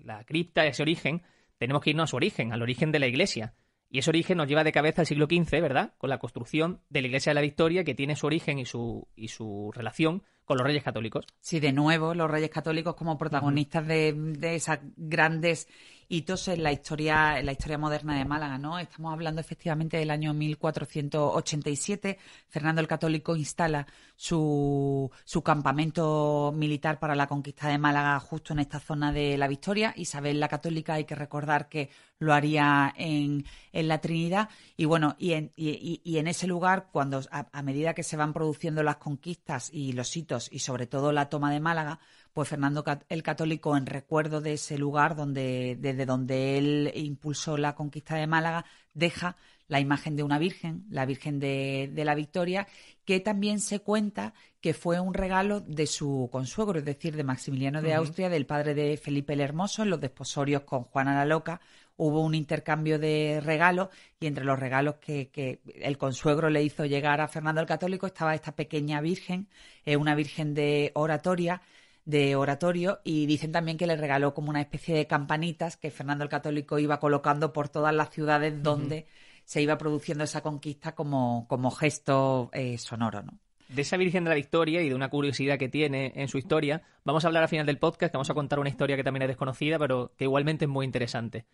la 0.03 0.23
cripta, 0.23 0.65
ese 0.65 0.81
origen, 0.81 1.21
tenemos 1.59 1.83
que 1.83 1.91
irnos 1.91 2.05
a 2.05 2.07
su 2.07 2.15
origen, 2.15 2.53
al 2.53 2.63
origen 2.63 2.91
de 2.91 2.97
la 2.97 3.07
iglesia. 3.07 3.53
Y 3.91 3.99
ese 3.99 4.09
origen 4.09 4.37
nos 4.37 4.47
lleva 4.47 4.63
de 4.63 4.71
cabeza 4.71 5.01
al 5.01 5.07
siglo 5.07 5.25
XV, 5.25 5.61
¿verdad? 5.61 5.93
Con 5.97 6.09
la 6.09 6.19
construcción 6.19 6.81
de 6.89 7.01
la 7.01 7.07
Iglesia 7.07 7.31
de 7.31 7.35
la 7.35 7.41
Victoria, 7.41 7.83
que 7.83 7.95
tiene 7.95 8.15
su 8.15 8.27
origen 8.27 8.59
y 8.59 8.65
su, 8.65 9.07
y 9.15 9.29
su 9.29 9.71
relación 9.73 10.23
con 10.49 10.57
los 10.57 10.65
reyes 10.65 10.83
católicos. 10.83 11.27
Sí, 11.39 11.59
de 11.59 11.71
nuevo, 11.71 12.15
los 12.15 12.27
reyes 12.27 12.49
católicos 12.49 12.95
como 12.95 13.19
protagonistas 13.19 13.85
de, 13.85 14.13
de 14.13 14.55
esas 14.55 14.79
grandes 14.97 15.67
hitos 16.09 16.47
en 16.47 16.63
la 16.63 16.71
historia, 16.71 17.37
en 17.39 17.45
la 17.45 17.51
historia 17.51 17.77
moderna 17.77 18.17
de 18.17 18.25
Málaga, 18.25 18.57
¿no? 18.57 18.79
Estamos 18.79 19.13
hablando 19.13 19.39
efectivamente 19.39 19.97
del 19.97 20.09
año 20.09 20.33
1487. 20.33 22.17
Fernando 22.47 22.81
el 22.81 22.87
Católico 22.87 23.35
instala 23.35 23.85
su, 24.15 25.09
su 25.23 25.43
campamento 25.43 26.51
militar 26.55 26.99
para 26.99 27.15
la 27.15 27.27
conquista 27.27 27.67
de 27.67 27.77
Málaga 27.77 28.19
justo 28.19 28.53
en 28.53 28.59
esta 28.59 28.79
zona 28.79 29.13
de 29.13 29.37
la 29.37 29.47
Victoria. 29.47 29.93
Isabel 29.95 30.39
la 30.39 30.47
Católica, 30.47 30.95
hay 30.95 31.05
que 31.05 31.13
recordar 31.13 31.69
que 31.69 31.91
lo 32.17 32.33
haría 32.33 32.91
en, 32.97 33.45
en 33.71 33.87
la 33.87 34.01
Trinidad. 34.01 34.49
Y 34.75 34.85
bueno, 34.85 35.15
y 35.19 35.33
en, 35.33 35.53
y, 35.55 36.01
y 36.03 36.17
en 36.17 36.27
ese 36.27 36.47
lugar, 36.47 36.87
cuando 36.91 37.21
a 37.29 37.61
medida 37.61 37.93
que 37.93 38.03
se 38.03 38.17
van 38.17 38.33
produciendo 38.33 38.81
las 38.81 38.97
conquistas 38.97 39.69
y 39.71 39.93
los 39.93 40.17
hitos, 40.17 40.38
y 40.51 40.59
sobre 40.59 40.87
todo 40.87 41.11
la 41.11 41.29
toma 41.29 41.51
de 41.51 41.59
Málaga, 41.59 41.99
pues 42.33 42.47
Fernando 42.47 42.85
el 43.09 43.23
Católico, 43.23 43.75
en 43.75 43.85
recuerdo 43.85 44.39
de 44.39 44.53
ese 44.53 44.77
lugar 44.77 45.15
donde, 45.15 45.75
desde 45.79 46.05
donde 46.05 46.57
él 46.57 46.91
impulsó 46.95 47.57
la 47.57 47.75
conquista 47.75 48.15
de 48.15 48.27
Málaga, 48.27 48.65
deja 48.93 49.35
la 49.69 49.79
imagen 49.79 50.15
de 50.15 50.23
una 50.23 50.39
virgen, 50.39 50.85
la 50.89 51.05
Virgen 51.05 51.39
de, 51.39 51.91
la 51.95 52.15
Victoria, 52.15 52.67
que 53.05 53.19
también 53.19 53.59
se 53.59 53.79
cuenta 53.79 54.33
que 54.61 54.73
fue 54.73 54.99
un 54.99 55.13
regalo 55.13 55.61
de 55.61 55.85
su 55.85 56.27
consuegro, 56.31 56.79
es 56.79 56.85
decir, 56.85 57.15
de 57.15 57.23
Maximiliano 57.23 57.81
de 57.81 57.93
Austria, 57.93 58.29
del 58.29 58.47
padre 58.47 58.73
de 58.73 58.97
Felipe 58.97 59.33
el 59.33 59.41
Hermoso, 59.41 59.83
en 59.83 59.91
los 59.91 60.01
desposorios 60.01 60.63
con 60.63 60.83
Juana 60.83 61.15
la 61.15 61.25
Loca. 61.25 61.61
Hubo 62.01 62.21
un 62.21 62.33
intercambio 62.33 62.97
de 62.97 63.41
regalos 63.43 63.89
y 64.21 64.27
entre 64.27 64.45
los 64.45 64.57
regalos 64.57 64.95
que, 64.95 65.29
que 65.29 65.59
el 65.81 65.97
consuegro 65.97 66.49
le 66.49 66.63
hizo 66.63 66.85
llegar 66.85 67.19
a 67.19 67.27
Fernando 67.27 67.59
el 67.59 67.67
Católico 67.67 68.07
estaba 68.07 68.33
esta 68.33 68.55
pequeña 68.55 69.01
virgen, 69.01 69.49
eh, 69.83 69.97
una 69.97 70.15
virgen 70.15 70.53
de 70.53 70.91
oratoria, 70.95 71.61
de 72.05 72.37
oratorio 72.37 73.01
y 73.03 73.25
dicen 73.25 73.51
también 73.51 73.77
que 73.77 73.85
le 73.85 73.97
regaló 73.97 74.33
como 74.33 74.49
una 74.49 74.61
especie 74.61 74.95
de 74.95 75.07
campanitas 75.07 75.75
que 75.75 75.91
Fernando 75.91 76.23
el 76.23 76.29
Católico 76.29 76.79
iba 76.79 77.01
colocando 77.01 77.51
por 77.51 77.67
todas 77.67 77.93
las 77.93 78.11
ciudades 78.11 78.63
donde 78.63 79.05
se 79.43 79.61
iba 79.61 79.77
produciendo 79.77 80.23
esa 80.23 80.41
conquista 80.41 80.95
como, 80.95 81.45
como 81.49 81.69
gesto 81.69 82.49
eh, 82.53 82.77
sonoro, 82.77 83.23
¿no? 83.23 83.39
De 83.69 83.83
esa 83.83 83.97
Virgen 83.97 84.23
de 84.23 84.29
la 84.29 84.35
Victoria 84.35 84.81
y 84.81 84.89
de 84.89 84.95
una 84.95 85.09
curiosidad 85.09 85.57
que 85.57 85.69
tiene 85.69 86.11
en 86.15 86.27
su 86.27 86.37
historia, 86.37 86.81
vamos 87.03 87.23
a 87.23 87.27
hablar 87.27 87.43
al 87.43 87.49
final 87.49 87.65
del 87.65 87.77
podcast, 87.77 88.11
que 88.11 88.17
vamos 88.17 88.29
a 88.29 88.33
contar 88.33 88.59
una 88.59 88.69
historia 88.69 88.95
que 88.97 89.03
también 89.03 89.21
es 89.23 89.27
desconocida, 89.29 89.77
pero 89.77 90.11
que 90.17 90.25
igualmente 90.25 90.65
es 90.65 90.69
muy 90.69 90.85
interesante. 90.85 91.45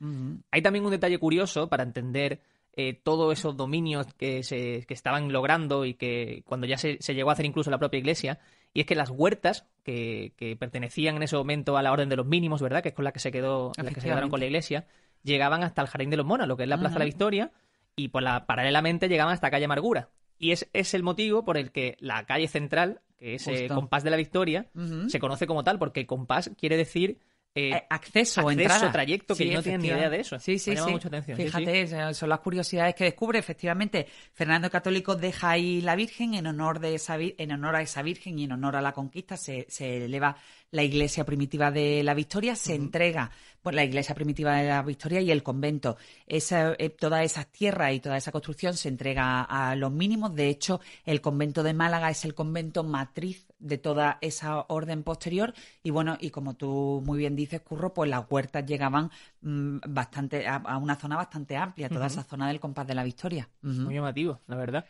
Hay 0.51 0.61
también 0.61 0.85
un 0.85 0.91
detalle 0.91 1.17
curioso 1.19 1.67
para 1.67 1.83
entender 1.83 2.39
eh, 2.77 2.93
todos 2.93 3.37
esos 3.37 3.55
dominios 3.55 4.05
que 4.17 4.43
se 4.43 4.85
que 4.85 4.93
estaban 4.93 5.31
logrando 5.31 5.85
y 5.85 5.93
que 5.93 6.43
cuando 6.45 6.67
ya 6.67 6.77
se, 6.77 6.97
llegó 6.97 7.29
a 7.29 7.33
hacer 7.33 7.45
incluso 7.45 7.71
la 7.71 7.77
propia 7.77 7.99
iglesia, 7.99 8.39
y 8.73 8.81
es 8.81 8.85
que 8.85 8.95
las 8.95 9.09
huertas 9.09 9.65
que, 9.83 10.33
que, 10.35 10.57
pertenecían 10.57 11.15
en 11.15 11.23
ese 11.23 11.37
momento 11.37 11.77
a 11.77 11.83
la 11.83 11.93
orden 11.93 12.09
de 12.09 12.17
los 12.17 12.25
mínimos, 12.25 12.61
¿verdad? 12.61 12.83
Que 12.83 12.89
es 12.89 12.95
con 12.95 13.05
la 13.05 13.13
que 13.13 13.19
se 13.19 13.31
quedó, 13.31 13.71
la 13.77 13.91
que 13.91 14.01
se 14.01 14.07
quedaron 14.07 14.29
con 14.29 14.41
la 14.41 14.45
iglesia, 14.45 14.87
llegaban 15.23 15.63
hasta 15.63 15.81
el 15.81 15.87
Jardín 15.87 16.09
de 16.09 16.17
los 16.17 16.25
Monas, 16.25 16.47
lo 16.47 16.57
que 16.57 16.63
es 16.63 16.69
la 16.69 16.77
Plaza 16.77 16.95
de 16.95 16.99
la 16.99 17.05
Victoria, 17.05 17.51
y 17.95 18.09
por 18.09 18.23
la, 18.23 18.45
paralelamente 18.45 19.07
llegaban 19.07 19.33
hasta 19.33 19.49
calle 19.49 19.65
Amargura. 19.65 20.09
Y 20.37 20.51
es, 20.51 20.67
es 20.73 20.93
el 20.93 21.03
motivo 21.03 21.45
por 21.45 21.57
el 21.57 21.71
que 21.71 21.95
la 21.99 22.25
calle 22.25 22.47
central, 22.47 23.01
que 23.17 23.35
es 23.35 23.47
el 23.47 23.67
compás 23.69 24.03
de 24.03 24.09
la 24.09 24.17
Victoria, 24.17 24.67
se 25.07 25.19
conoce 25.19 25.47
como 25.47 25.63
tal, 25.63 25.79
porque 25.79 26.05
compás 26.05 26.51
quiere 26.57 26.77
decir 26.77 27.19
eh, 27.57 27.69
eh, 27.69 27.83
acceso, 27.89 28.41
acceso 28.41 28.51
entrada. 28.51 28.91
trayecto, 28.91 29.33
que 29.33 29.45
no 29.45 29.63
tienen 29.63 29.81
ni 29.81 29.87
idea 29.87 30.09
de 30.09 30.19
eso. 30.19 30.37
Sí, 30.39 30.59
sí, 30.59 30.75
sí. 30.75 30.91
Mucha 30.91 31.07
atención. 31.07 31.37
Fíjate, 31.37 32.13
son 32.13 32.27
las 32.27 32.39
curiosidades 32.39 32.95
que 32.95 33.05
descubre. 33.05 33.39
Efectivamente, 33.39 34.07
Fernando 34.33 34.69
Católico 34.69 35.15
deja 35.15 35.51
ahí 35.51 35.79
la 35.79 35.95
Virgen 35.95 36.33
en 36.33 36.47
honor, 36.47 36.79
de 36.79 36.95
esa, 36.95 37.17
en 37.17 37.51
honor 37.53 37.77
a 37.77 37.81
esa 37.81 38.01
Virgen 38.01 38.37
y 38.39 38.43
en 38.43 38.51
honor 38.51 38.75
a 38.75 38.81
la 38.81 38.91
conquista. 38.91 39.37
Se, 39.37 39.65
se 39.69 40.03
eleva 40.03 40.35
la 40.71 40.83
iglesia 40.83 41.25
primitiva 41.25 41.71
de 41.71 42.03
la 42.03 42.13
Victoria, 42.13 42.55
se 42.55 42.75
entrega 42.75 43.31
la 43.73 43.83
iglesia 43.83 44.13
primitiva 44.15 44.55
de 44.55 44.69
la 44.69 44.81
Victoria 44.83 45.21
y 45.21 45.31
el 45.31 45.43
convento. 45.43 45.97
Esa, 46.27 46.73
eh, 46.77 46.89
todas 46.89 47.23
esas 47.25 47.47
tierras 47.47 47.93
y 47.93 47.99
toda 47.99 48.17
esa 48.17 48.31
construcción 48.31 48.75
se 48.75 48.89
entrega 48.89 49.41
a 49.41 49.75
los 49.75 49.91
mínimos. 49.91 50.35
De 50.35 50.49
hecho, 50.49 50.81
el 51.05 51.21
convento 51.21 51.63
de 51.63 51.73
Málaga 51.73 52.09
es 52.09 52.25
el 52.25 52.35
convento 52.35 52.83
matriz 52.83 53.47
de 53.57 53.77
toda 53.77 54.17
esa 54.21 54.65
orden 54.67 55.03
posterior. 55.03 55.53
Y 55.83 55.89
bueno, 55.89 56.17
y 56.19 56.29
como 56.29 56.55
tú 56.55 57.01
muy 57.05 57.17
bien 57.17 57.35
dices, 57.35 57.61
Curro, 57.61 57.93
pues 57.93 58.09
las 58.09 58.25
huertas 58.29 58.65
llegaban 58.65 59.09
mm, 59.41 59.77
bastante 59.87 60.47
a, 60.47 60.77
una 60.77 60.95
zona 60.95 61.15
bastante 61.15 61.55
amplia, 61.57 61.89
toda 61.89 62.07
esa 62.07 62.23
zona 62.23 62.47
del 62.47 62.59
compás 62.59 62.87
de 62.87 62.95
la 62.95 63.03
Victoria. 63.03 63.49
Muy 63.61 63.95
llamativo, 63.95 64.41
la 64.47 64.55
verdad. 64.55 64.85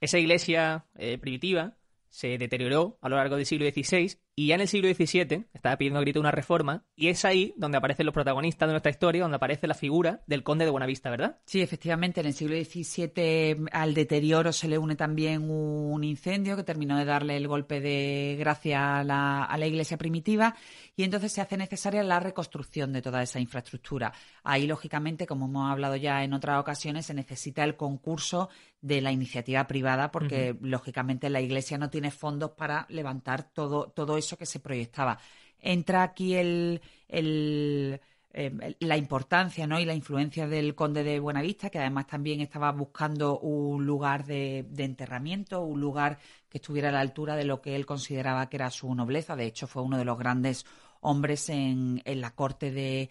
Esa 0.00 0.18
iglesia 0.18 0.84
eh, 0.96 1.18
primitiva 1.18 1.74
se 2.14 2.38
deterioró 2.38 2.96
a 3.02 3.08
lo 3.08 3.16
largo 3.16 3.34
del 3.34 3.44
siglo 3.44 3.68
XVI 3.68 4.16
y 4.36 4.46
ya 4.46 4.54
en 4.54 4.60
el 4.60 4.68
siglo 4.68 4.88
XVII 4.88 5.46
estaba 5.52 5.76
pidiendo 5.76 5.98
a 5.98 6.02
grito 6.02 6.20
una 6.20 6.30
reforma 6.30 6.84
y 6.94 7.08
es 7.08 7.24
ahí 7.24 7.54
donde 7.56 7.76
aparecen 7.76 8.06
los 8.06 8.14
protagonistas 8.14 8.68
de 8.68 8.72
nuestra 8.72 8.92
historia, 8.92 9.22
donde 9.22 9.34
aparece 9.34 9.66
la 9.66 9.74
figura 9.74 10.22
del 10.28 10.44
conde 10.44 10.64
de 10.64 10.70
Buenavista, 10.70 11.10
¿verdad? 11.10 11.40
Sí, 11.44 11.60
efectivamente, 11.60 12.20
en 12.20 12.28
el 12.28 12.34
siglo 12.34 12.54
XVII 12.54 13.66
al 13.72 13.94
deterioro 13.94 14.52
se 14.52 14.68
le 14.68 14.78
une 14.78 14.94
también 14.94 15.50
un 15.50 16.04
incendio 16.04 16.54
que 16.56 16.62
terminó 16.62 16.96
de 16.96 17.04
darle 17.04 17.36
el 17.36 17.48
golpe 17.48 17.80
de 17.80 18.36
gracia 18.38 19.00
a 19.00 19.04
la, 19.04 19.42
a 19.42 19.58
la 19.58 19.66
iglesia 19.66 19.96
primitiva 19.96 20.54
y 20.96 21.02
entonces 21.02 21.32
se 21.32 21.40
hace 21.40 21.56
necesaria 21.56 22.02
la 22.02 22.20
reconstrucción 22.20 22.92
de 22.92 23.02
toda 23.02 23.22
esa 23.22 23.40
infraestructura. 23.40 24.12
Ahí, 24.42 24.66
lógicamente, 24.66 25.26
como 25.26 25.46
hemos 25.46 25.70
hablado 25.70 25.96
ya 25.96 26.22
en 26.22 26.32
otras 26.32 26.60
ocasiones, 26.60 27.06
se 27.06 27.14
necesita 27.14 27.64
el 27.64 27.76
concurso 27.76 28.48
de 28.80 29.00
la 29.00 29.10
iniciativa 29.10 29.66
privada 29.66 30.10
porque, 30.10 30.56
lógicamente, 30.60 31.30
la 31.30 31.40
iglesia 31.40 31.78
no 31.78 31.90
tiene 31.90 32.10
fondos 32.10 32.52
para 32.52 32.86
levantar 32.88 33.42
todo, 33.52 33.90
todo 33.90 34.16
eso 34.16 34.36
que 34.36 34.46
se 34.46 34.60
proyectaba. 34.60 35.18
Entra 35.58 36.02
aquí 36.02 36.34
el, 36.34 36.80
el 37.08 38.00
eh, 38.36 38.76
la 38.80 38.96
importancia 38.96 39.64
¿no? 39.64 39.78
y 39.78 39.84
la 39.84 39.94
influencia 39.94 40.48
del 40.48 40.74
conde 40.74 41.04
de 41.04 41.20
Buenavista, 41.20 41.70
que 41.70 41.78
además 41.78 42.08
también 42.08 42.40
estaba 42.40 42.72
buscando 42.72 43.38
un 43.38 43.86
lugar 43.86 44.26
de, 44.26 44.66
enterramiento, 44.76 45.62
un 45.62 45.80
lugar 45.80 46.18
que 46.48 46.58
estuviera 46.58 46.88
a 46.88 46.92
la 46.92 46.98
altura 46.98 47.36
de 47.36 47.44
lo 47.44 47.62
que 47.62 47.76
él 47.76 47.86
consideraba 47.86 48.48
que 48.48 48.56
era 48.56 48.70
su 48.70 48.92
nobleza. 48.92 49.36
De 49.36 49.46
hecho, 49.46 49.68
fue 49.68 49.82
uno 49.82 49.98
de 49.98 50.04
los 50.04 50.18
grandes 50.18 50.66
hombres 51.00 51.48
en, 51.48 52.02
la 52.04 52.34
corte 52.34 52.72
de, 52.72 53.08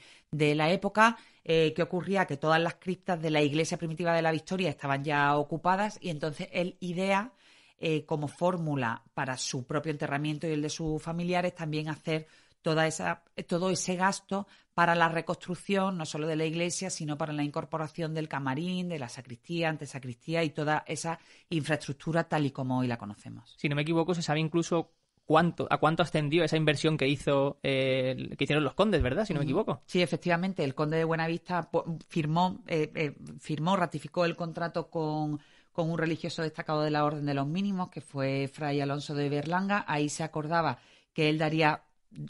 la 0.56 0.70
época. 0.72 1.18
Eh, 1.46 1.74
que 1.74 1.84
ocurría? 1.84 2.25
Que 2.25 2.36
todas 2.36 2.62
las 2.62 2.75
criptas 2.75 3.22
de 3.22 3.30
la 3.30 3.42
iglesia 3.42 3.77
primitiva 3.77 4.13
de 4.13 4.22
la 4.22 4.32
Victoria 4.32 4.70
estaban 4.70 5.06
ya 5.06 5.38
ocupadas 5.38 6.00
y 6.01 6.10
entonces 6.10 6.50
él 6.51 6.75
idea 6.82 7.32
eh, 7.80 8.06
como 8.06 8.27
fórmula 8.27 9.03
para 9.13 9.38
su 9.38 9.65
propio 9.65 9.92
enterramiento 9.92 10.48
y 10.48 10.51
el 10.51 10.62
de 10.62 10.70
sus 10.70 11.01
familiares 11.01 11.56
también 11.56 11.89
hacer 11.89 12.27
toda 12.63 12.88
esa, 12.88 13.24
todo 13.48 13.70
ese 13.70 13.96
gasto 13.96 14.48
para 14.74 14.96
la 14.96 15.10
reconstrucción, 15.10 15.98
no 15.98 16.05
solo 16.08 16.25
de 16.25 16.36
la 16.36 16.46
iglesia, 16.46 16.89
sino 16.89 17.15
para 17.15 17.32
la 17.32 17.43
incorporación 17.43 18.15
del 18.15 18.27
camarín, 18.27 18.89
de 18.89 18.98
la 18.98 19.10
sacristía, 19.10 19.70
antesacristía 19.70 20.43
y 20.43 20.50
toda 20.50 20.84
esa 20.88 21.20
infraestructura 21.50 22.24
tal 22.24 22.48
y 22.48 22.51
como 22.51 22.79
hoy 22.79 22.88
la 22.88 22.98
conocemos. 22.98 23.53
Si 23.60 23.70
no 23.70 23.75
me 23.75 23.84
equivoco, 23.84 24.15
se 24.15 24.24
sabe 24.24 24.39
incluso 24.39 24.93
cuánto, 25.25 25.67
a 25.70 25.77
cuánto 25.77 26.01
ascendió 26.01 26.43
esa 26.43 26.58
inversión 26.58 26.98
que 26.98 27.08
hizo 27.08 27.60
eh, 27.62 28.34
que 28.36 28.46
hicieron 28.46 28.63
los 28.63 28.74
condes, 28.74 29.03
¿verdad? 29.03 29.25
Si 29.25 29.34
no 29.34 29.39
me 29.39 29.46
equivoco. 29.46 29.84
Sí, 29.86 30.01
efectivamente, 30.01 30.63
el 30.63 30.74
conde 30.74 30.98
de 30.98 31.03
Buenavista 31.03 31.70
firmó, 32.08 32.63
eh, 32.65 33.13
firmó, 33.39 33.75
ratificó 33.75 34.25
el 34.25 34.36
contrato 34.36 34.89
con 34.89 35.39
con 35.74 35.89
un 35.89 35.98
religioso 35.98 36.43
destacado 36.43 36.84
de 36.84 36.91
la 36.91 37.03
Orden 37.03 37.25
de 37.25 37.34
los 37.34 37.48
Mínimos, 37.48 37.89
que 37.89 38.00
fue 38.00 38.48
Fray 38.48 38.79
Alonso 38.79 39.15
de 39.15 39.27
Berlanga. 39.27 39.84
Ahí 39.88 40.08
se 40.08 40.24
acordaba 40.24 40.77
que 41.13 41.29
él 41.29 41.39
daría 41.39 41.84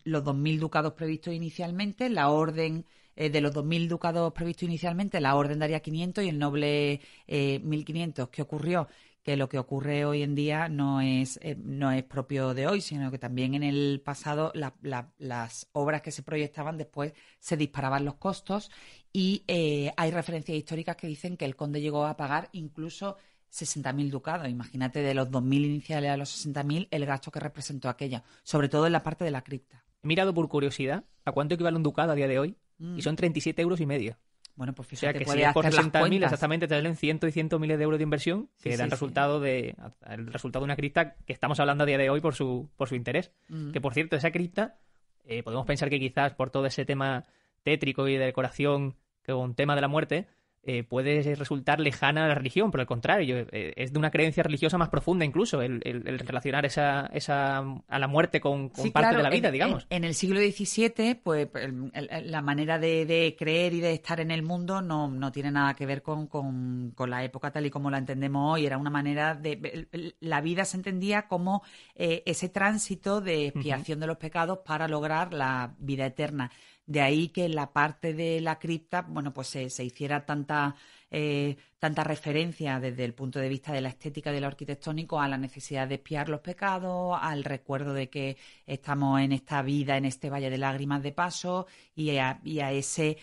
los 0.03 0.23
2.000 0.23 0.59
ducados 0.59 0.93
previstos 0.93 1.33
inicialmente, 1.33 2.09
la 2.09 2.29
Orden 2.29 2.85
eh, 3.15 3.29
de 3.29 3.41
los 3.41 3.53
2.000 3.53 3.87
ducados 3.87 4.33
previstos 4.33 4.63
inicialmente, 4.63 5.21
la 5.21 5.35
Orden 5.35 5.59
daría 5.59 5.81
500 5.81 6.23
y 6.23 6.29
el 6.29 6.39
noble 6.39 7.01
1.500. 7.27 8.23
Eh, 8.23 8.29
¿Qué 8.31 8.41
ocurrió? 8.41 8.87
que 9.23 9.37
lo 9.37 9.47
que 9.47 9.57
ocurre 9.57 10.03
hoy 10.03 10.21
en 10.21 10.35
día 10.35 10.67
no 10.67 10.99
es, 10.99 11.39
eh, 11.41 11.55
no 11.57 11.93
es 11.93 12.03
propio 12.03 12.53
de 12.53 12.67
hoy, 12.67 12.81
sino 12.81 13.09
que 13.09 13.17
también 13.17 13.53
en 13.53 13.63
el 13.63 14.01
pasado 14.03 14.51
las 14.53 15.69
obras 15.71 16.01
que 16.01 16.11
se 16.11 16.23
proyectaban 16.23 16.77
después 16.77 17.13
se 17.39 17.55
disparaban 17.55 18.03
los 18.03 18.15
costos 18.15 18.69
y 19.13 19.45
hay 19.47 20.11
referencias 20.11 20.57
históricas 20.57 20.97
que 20.97 21.07
dicen 21.07 21.37
que 21.37 21.45
el 21.45 21.55
conde 21.55 21.79
llegó 21.79 22.05
a 22.05 22.17
pagar 22.17 22.49
incluso 22.51 23.15
60.000 23.53 24.09
ducados. 24.09 24.49
Imagínate 24.49 25.01
de 25.01 25.13
los 25.13 25.29
2.000 25.29 25.65
iniciales 25.65 26.09
a 26.11 26.17
los 26.17 26.45
60.000 26.45 26.87
el 26.89 27.05
gasto 27.05 27.31
que 27.31 27.39
representó 27.39 27.87
aquella, 27.87 28.23
sobre 28.43 28.67
todo 28.67 28.87
en 28.87 28.93
la 28.93 29.03
parte 29.03 29.23
de 29.23 29.31
la 29.31 29.43
cripta. 29.43 29.83
He 30.01 30.07
mirado 30.07 30.33
por 30.33 30.49
curiosidad 30.49 31.03
a 31.23 31.31
cuánto 31.31 31.55
equivale 31.55 31.77
un 31.77 31.83
ducado 31.83 32.11
a 32.11 32.15
día 32.15 32.27
de 32.27 32.39
hoy 32.39 32.57
y 32.79 32.83
mm. 32.83 33.01
son 33.01 33.15
37 33.15 33.61
euros 33.61 33.79
y 33.79 33.85
medio. 33.85 34.17
Bueno, 34.55 34.73
pues 34.73 34.87
fíjate, 34.87 35.07
o 35.07 35.11
sea 35.11 35.19
que 35.19 35.31
si 35.31 35.41
es 35.41 35.53
por 35.53 35.65
60.000 35.65 36.23
exactamente 36.23 36.67
te 36.67 36.75
salen 36.75 36.95
cientos 36.95 37.27
y 37.27 37.31
cientos 37.31 37.59
miles 37.59 37.77
de 37.77 37.83
euros 37.85 37.97
de 37.97 38.03
inversión 38.03 38.49
que 38.61 38.77
dan 38.77 38.91
resultado 38.91 39.39
de 39.39 39.75
el 40.07 40.27
resultado 40.27 40.63
de 40.63 40.65
una 40.65 40.75
cripta 40.75 41.15
que 41.15 41.33
estamos 41.33 41.59
hablando 41.59 41.83
a 41.83 41.87
día 41.87 41.97
de 41.97 42.11
hoy 42.11 42.21
por 42.21 42.35
su 42.35 42.69
por 42.75 42.87
su 42.87 42.95
interés. 42.95 43.31
Mm. 43.49 43.71
Que 43.71 43.81
por 43.81 43.93
cierto, 43.93 44.15
esa 44.15 44.31
cripta 44.31 44.77
eh, 45.25 45.41
podemos 45.41 45.65
pensar 45.65 45.89
que 45.89 45.99
quizás 45.99 46.33
por 46.33 46.51
todo 46.51 46.67
ese 46.67 46.85
tema 46.85 47.25
tétrico 47.63 48.07
y 48.07 48.17
de 48.17 48.25
decoración 48.25 48.95
que 49.23 49.33
un 49.33 49.55
tema 49.55 49.73
de 49.73 49.81
la 49.81 49.87
muerte 49.87 50.27
eh, 50.65 50.83
puede 50.83 51.35
resultar 51.35 51.81
lejana 51.81 52.23
a 52.23 52.27
la 52.29 52.35
religión, 52.35 52.71
por 52.71 52.79
el 52.79 52.85
contrario, 52.85 53.45
eh, 53.51 53.73
es 53.75 53.91
de 53.91 53.99
una 53.99 54.11
creencia 54.11 54.43
religiosa 54.43 54.77
más 54.77 54.87
profunda 54.87 55.25
incluso, 55.25 55.61
el, 55.61 55.81
relacionar 56.25 56.65
esa, 56.65 57.07
esa, 57.07 57.57
a 57.57 57.99
la 57.99 58.07
muerte 58.07 58.39
con, 58.39 58.69
parte 58.93 59.17
de 59.17 59.23
la 59.23 59.29
vida, 59.29 59.51
digamos. 59.51 59.85
En, 59.89 60.05
el 60.05 60.13
siglo 60.15 60.39
XVII, 60.39 61.15
pues 61.15 61.49
la 61.91 62.41
manera 62.41 62.79
de, 62.79 63.35
creer 63.37 63.73
y 63.73 63.81
de 63.81 63.91
estar 63.91 64.21
en 64.21 64.31
el 64.31 64.41
mundo 64.41 64.81
no, 64.81 65.09
no 65.09 65.33
tiene 65.33 65.51
nada 65.51 65.73
que 65.73 65.85
ver 65.85 66.01
con, 66.01 66.27
con, 66.27 66.93
la 67.09 67.25
época 67.25 67.51
tal 67.51 67.65
y 67.65 67.69
como 67.69 67.91
la 67.91 67.97
entendemos 67.97 68.53
hoy, 68.53 68.65
era 68.65 68.77
una 68.77 68.89
manera 68.89 69.35
de... 69.35 69.87
La 70.21 70.39
vida 70.39 70.63
se 70.63 70.77
entendía 70.77 71.27
como 71.27 71.63
eh, 71.95 72.23
ese 72.25 72.47
tránsito 72.47 73.19
de 73.19 73.47
expiación 73.47 73.99
de 73.99 74.07
los 74.07 74.15
pecados 74.15 74.59
para 74.59 74.87
lograr 74.87 75.33
la 75.33 75.75
vida 75.77 76.05
eterna. 76.05 76.51
De 76.85 77.01
ahí 77.01 77.29
que 77.29 77.45
en 77.45 77.55
la 77.55 77.71
parte 77.71 78.13
de 78.13 78.41
la 78.41 78.59
cripta, 78.59 79.03
bueno, 79.03 79.33
pues 79.33 79.47
se, 79.47 79.83
hiciera 79.83 80.25
tanta, 80.25 80.75
eh, 81.09 81.55
tanta 81.79 82.03
referencia 82.03 82.79
desde 82.79 83.05
el 83.05 83.13
punto 83.13 83.39
de 83.39 83.47
vista 83.47 83.71
de 83.71 83.81
la 83.81 83.89
estética 83.89 84.31
y 84.31 84.35
de 84.35 84.41
lo 84.41 84.47
arquitectónico 84.47 85.19
a 85.21 85.27
la 85.29 85.37
necesidad 85.37 85.87
de 85.87 85.95
espiar 85.95 86.27
los 86.27 86.41
pecados, 86.41 87.17
al 87.21 87.45
recuerdo 87.45 87.93
de 87.93 88.09
que 88.09 88.37
estamos 88.65 89.21
en 89.21 89.31
esta 89.31 89.61
vida, 89.61 89.95
en 89.97 90.05
este 90.05 90.29
valle 90.29 90.49
de 90.49 90.57
lágrimas 90.57 91.01
de 91.03 91.13
paso 91.13 91.67
y 91.95 92.11
y 92.11 92.59
a 92.59 92.71
ese 92.71 93.17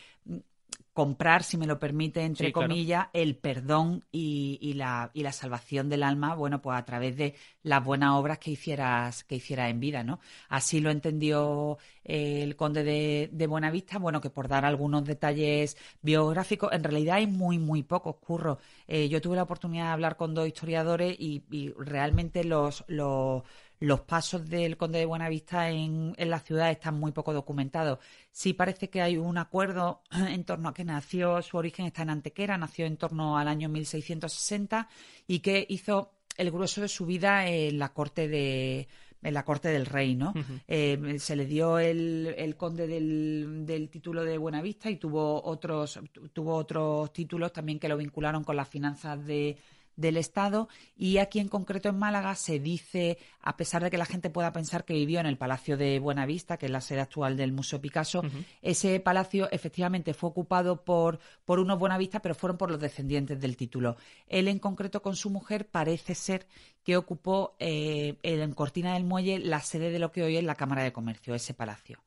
comprar, 0.92 1.44
si 1.44 1.56
me 1.56 1.66
lo 1.66 1.78
permite, 1.78 2.22
entre 2.24 2.52
comillas, 2.52 3.08
el 3.12 3.36
perdón 3.36 4.04
y, 4.10 4.72
la, 4.74 5.10
y 5.14 5.22
la 5.22 5.32
salvación 5.32 5.88
del 5.88 6.02
alma, 6.02 6.34
bueno, 6.34 6.60
pues 6.60 6.76
a 6.76 6.84
través 6.84 7.16
de 7.16 7.34
las 7.62 7.84
buenas 7.84 8.12
obras 8.14 8.38
que 8.38 8.50
hicieras, 8.50 9.22
que 9.24 9.36
hicieras 9.36 9.70
en 9.70 9.78
vida, 9.78 10.02
¿no? 10.02 10.18
Así 10.48 10.80
lo 10.80 10.90
entendió 10.90 11.78
eh, 12.04 12.42
el 12.42 12.56
conde 12.56 12.82
de, 12.82 13.46
Buenavista, 13.46 13.98
bueno, 13.98 14.20
que 14.20 14.30
por 14.30 14.48
dar 14.48 14.64
algunos 14.64 15.04
detalles 15.04 15.76
biográficos, 16.02 16.72
en 16.72 16.82
realidad 16.82 17.16
hay 17.16 17.26
muy, 17.26 17.58
muy 17.58 17.82
pocos, 17.82 18.16
curro. 18.16 18.58
Eh, 18.88 19.08
yo 19.08 19.20
tuve 19.20 19.36
la 19.36 19.44
oportunidad 19.44 19.86
de 19.86 19.92
hablar 19.92 20.16
con 20.16 20.34
dos 20.34 20.48
historiadores 20.48 21.16
y, 21.18 21.44
y 21.50 21.72
realmente 21.78 22.44
los, 22.44 22.84
los 22.88 23.42
los 23.80 24.00
pasos 24.00 24.48
del 24.48 24.76
conde 24.76 24.98
de 24.98 25.06
Buenavista 25.06 25.70
en, 25.70 26.14
en, 26.16 26.30
la 26.30 26.40
ciudad 26.40 26.70
están 26.70 27.00
muy 27.00 27.12
poco 27.12 27.32
documentados. 27.32 27.98
Sí 28.30 28.52
parece 28.52 28.90
que 28.90 29.00
hay 29.00 29.16
un 29.16 29.38
acuerdo 29.38 30.02
en 30.12 30.44
torno 30.44 30.68
a 30.68 30.74
que 30.74 30.84
nació, 30.84 31.40
su 31.42 31.56
origen 31.56 31.86
está 31.86 32.02
en 32.02 32.10
Antequera, 32.10 32.58
nació 32.58 32.86
en 32.86 32.98
torno 32.98 33.38
al 33.38 33.48
año 33.48 33.68
1660 33.70 34.86
y 35.26 35.40
que 35.40 35.66
hizo 35.68 36.12
el 36.36 36.50
grueso 36.50 36.82
de 36.82 36.88
su 36.88 37.06
vida 37.06 37.46
en 37.48 37.78
la 37.78 37.92
corte 37.92 38.28
de 38.28 38.88
en 39.22 39.34
la 39.34 39.44
corte 39.44 39.68
del 39.68 39.84
rey, 39.84 40.14
¿no? 40.14 40.32
Eh, 40.66 41.16
se 41.18 41.36
le 41.36 41.44
dio 41.44 41.78
el, 41.78 42.34
el 42.38 42.56
conde 42.56 42.86
del, 42.86 43.66
del, 43.66 43.90
título 43.90 44.24
de 44.24 44.38
Buenavista 44.38 44.88
y 44.88 44.96
tuvo 44.96 45.44
otros 45.44 46.00
tuvo 46.32 46.54
otros 46.54 47.12
títulos 47.12 47.52
también 47.52 47.78
que 47.78 47.88
lo 47.88 47.98
vincularon 47.98 48.44
con 48.44 48.56
las 48.56 48.68
finanzas 48.68 49.22
de 49.26 49.58
del 50.00 50.16
Estado 50.16 50.68
y 50.96 51.18
aquí 51.18 51.38
en 51.38 51.48
concreto 51.48 51.88
en 51.88 51.98
Málaga 51.98 52.34
se 52.34 52.58
dice, 52.58 53.18
a 53.40 53.56
pesar 53.56 53.82
de 53.82 53.90
que 53.90 53.98
la 53.98 54.06
gente 54.06 54.30
pueda 54.30 54.52
pensar 54.52 54.84
que 54.84 54.94
vivió 54.94 55.20
en 55.20 55.26
el 55.26 55.36
Palacio 55.36 55.76
de 55.76 55.98
Buenavista, 55.98 56.56
que 56.56 56.66
es 56.66 56.72
la 56.72 56.80
sede 56.80 57.00
actual 57.00 57.36
del 57.36 57.52
Museo 57.52 57.80
Picasso, 57.80 58.22
ese 58.62 58.98
palacio 59.00 59.50
efectivamente 59.50 60.14
fue 60.14 60.30
ocupado 60.30 60.84
por, 60.84 61.18
por 61.44 61.58
unos 61.58 61.78
Buenavistas, 61.78 62.20
pero 62.20 62.34
fueron 62.34 62.56
por 62.56 62.70
los 62.70 62.80
descendientes 62.80 63.40
del 63.40 63.56
título. 63.56 63.96
Él 64.26 64.48
en 64.48 64.58
concreto 64.58 65.02
con 65.02 65.16
su 65.16 65.30
mujer 65.30 65.68
parece 65.68 66.14
ser 66.14 66.46
que 66.82 66.96
ocupó 66.96 67.56
eh, 67.58 68.16
en 68.22 68.52
Cortina 68.52 68.94
del 68.94 69.04
Muelle 69.04 69.38
la 69.38 69.60
sede 69.60 69.90
de 69.90 69.98
lo 69.98 70.12
que 70.12 70.22
hoy 70.22 70.36
es 70.36 70.44
la 70.44 70.54
Cámara 70.54 70.82
de 70.82 70.92
Comercio, 70.92 71.34
ese 71.34 71.54
palacio. 71.54 72.00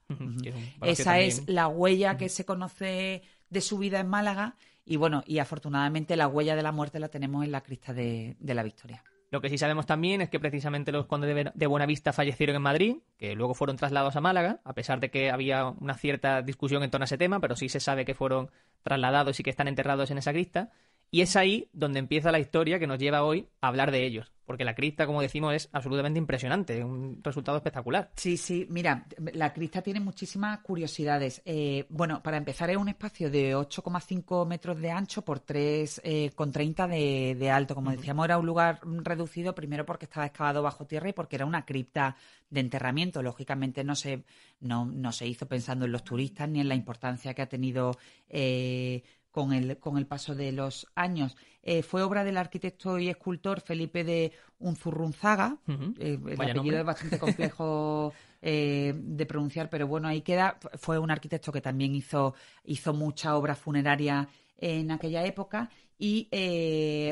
Esa 0.82 1.20
es 1.20 1.48
la 1.48 1.68
huella 1.68 2.18
que 2.18 2.30
se 2.30 2.46
conoce 2.46 3.22
de 3.50 3.62
su 3.62 3.78
vida 3.78 4.00
en 4.00 4.08
Málaga 4.08 4.56
y 4.86 4.98
bueno, 4.98 5.24
y 5.26 5.40
afortunadamente 5.40 6.16
la 6.16 6.28
huella 6.28 6.56
de 6.56 6.64
la 6.64 6.72
muerte 6.72 7.00
la 7.00 7.10
tenemos 7.10 7.44
en 7.44 7.52
la 7.52 7.62
crista 7.62 7.94
de, 7.94 8.36
la 8.42 8.64
victoria. 8.64 9.04
Lo 9.32 9.42
que 9.42 9.50
sí 9.50 9.58
sabemos 9.58 9.86
también 9.86 10.22
es 10.22 10.30
que 10.30 10.40
precisamente 10.40 10.92
los 10.92 11.08
condes 11.08 11.52
de 11.56 11.68
Buenavista 11.68 12.14
fallecieron 12.14 12.56
en 12.56 12.62
Madrid, 12.62 12.98
que 13.18 13.34
luego 13.34 13.56
fueron 13.56 13.78
trasladados 13.78 14.16
a 14.16 14.22
Málaga, 14.22 14.60
a 14.64 14.74
pesar 14.74 15.00
de 15.00 15.10
que 15.10 15.32
había 15.32 15.66
una 15.66 15.96
cierta 15.96 16.42
discusión 16.44 16.84
en 16.84 16.92
torno 16.92 17.04
a 17.04 17.06
ese 17.06 17.18
tema, 17.18 17.40
pero 17.40 17.56
sí 17.56 17.68
se 17.68 17.80
sabe 17.80 18.06
que 18.06 18.14
fueron 18.14 18.52
trasladados 18.84 19.40
y 19.40 19.44
que 19.44 19.50
están 19.50 19.68
enterrados 19.68 20.12
en 20.12 20.20
esa 20.20 20.34
crista. 20.34 20.70
Y 21.14 21.22
es 21.22 21.36
ahí 21.36 21.70
donde 21.74 22.00
empieza 22.00 22.32
la 22.32 22.40
historia 22.40 22.80
que 22.80 22.88
nos 22.88 22.98
lleva 22.98 23.24
hoy 23.24 23.48
a 23.62 23.68
hablar 23.68 23.92
de 23.92 24.04
ellos 24.04 24.34
porque 24.46 24.66
la 24.66 24.76
crista, 24.76 25.06
como 25.06 25.22
decimos, 25.22 25.54
es 25.54 25.70
absolutamente 25.72 26.20
impresionante, 26.20 26.84
un 26.84 27.22
resultado 27.24 27.58
espectacular. 27.58 28.12
Sí, 28.16 28.38
sí, 28.38 28.68
mira, 28.70 29.06
la 29.34 29.54
crista 29.54 29.82
tiene 29.82 30.00
muchísimas 30.00 30.60
curiosidades. 30.60 31.42
Eh, 31.46 31.86
bueno, 31.90 32.22
para 32.22 32.38
empezar 32.38 32.70
es 32.70 32.78
un 32.78 32.90
espacio 32.90 33.30
de 33.30 33.56
8,5 33.56 34.46
metros 34.46 34.80
de 34.80 34.92
ancho 34.92 35.24
por 35.24 35.46
3,30 35.46 36.90
eh, 36.94 37.36
de, 37.36 37.50
alto. 37.50 37.74
Como 37.74 37.92
decíamos, 37.92 38.26
era 38.26 38.38
un 38.38 38.46
lugar 38.46 38.82
reducido, 38.84 39.56
primero 39.56 39.86
porque 39.86 40.06
estaba 40.06 40.26
excavado 40.26 40.62
bajo 40.62 40.86
tierra 40.86 41.10
y 41.10 41.14
porque 41.14 41.38
era 41.38 41.46
una 41.46 41.66
cripta 41.66 42.18
de 42.50 42.60
enterramiento. 42.60 43.24
Lógicamente 43.24 43.84
no 43.84 43.96
se, 43.96 44.24
no, 44.60 44.86
no 44.86 45.12
se 45.14 45.26
hizo 45.26 45.48
pensando 45.48 45.86
en 45.86 45.94
los 45.94 46.04
turistas 46.04 46.50
ni 46.50 46.60
en 46.60 46.68
la 46.68 46.76
importancia 46.76 47.34
que 47.34 47.42
ha 47.42 47.50
tenido... 47.50 47.98
Eh, 48.30 49.04
con 49.34 49.52
el, 49.52 49.80
con 49.80 49.98
el 49.98 50.06
paso 50.06 50.36
de 50.36 50.52
los 50.52 50.88
años. 50.94 51.36
Eh, 51.64 51.82
fue 51.82 52.04
obra 52.04 52.24
del 52.24 52.38
arquitecto 52.38 53.00
y 53.00 53.10
escultor 53.10 53.62
Felipe 53.62 54.04
de 54.04 54.32
Unzurrunzaga. 54.60 55.58
Eh, 55.98 56.20
el 56.24 56.40
apellido 56.40 56.78
es 56.78 56.86
bastante 56.86 57.18
complejo 57.18 58.14
eh, 58.44 58.94
de 58.96 59.26
pronunciar, 59.26 59.72
pero 59.72 59.88
bueno, 59.88 60.08
ahí 60.08 60.22
queda. 60.22 60.60
Fue 60.76 61.00
un 61.00 61.10
arquitecto 61.10 61.52
que 61.52 61.62
también 61.62 61.96
hizo, 61.96 62.36
hizo 62.64 62.94
mucha 62.94 63.36
obra 63.36 63.56
funeraria 63.56 64.30
en 64.56 64.92
aquella 64.92 65.26
época. 65.26 65.68
Y 65.98 66.28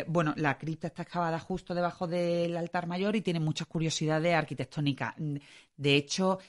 bueno, 0.07 0.33
la 0.35 0.57
cripta 0.57 0.87
está 0.87 1.03
excavada 1.03 1.39
justo 1.39 1.73
debajo 1.73 2.07
del 2.07 2.55
altar 2.55 2.85
mayor 2.87 3.15
y 3.15 3.21
tiene 3.21 3.39
muchas 3.39 3.67
curiosidades 3.67 4.35
arquitectónicas. 4.35 5.15
De 5.17 5.95
hecho, 5.95 6.39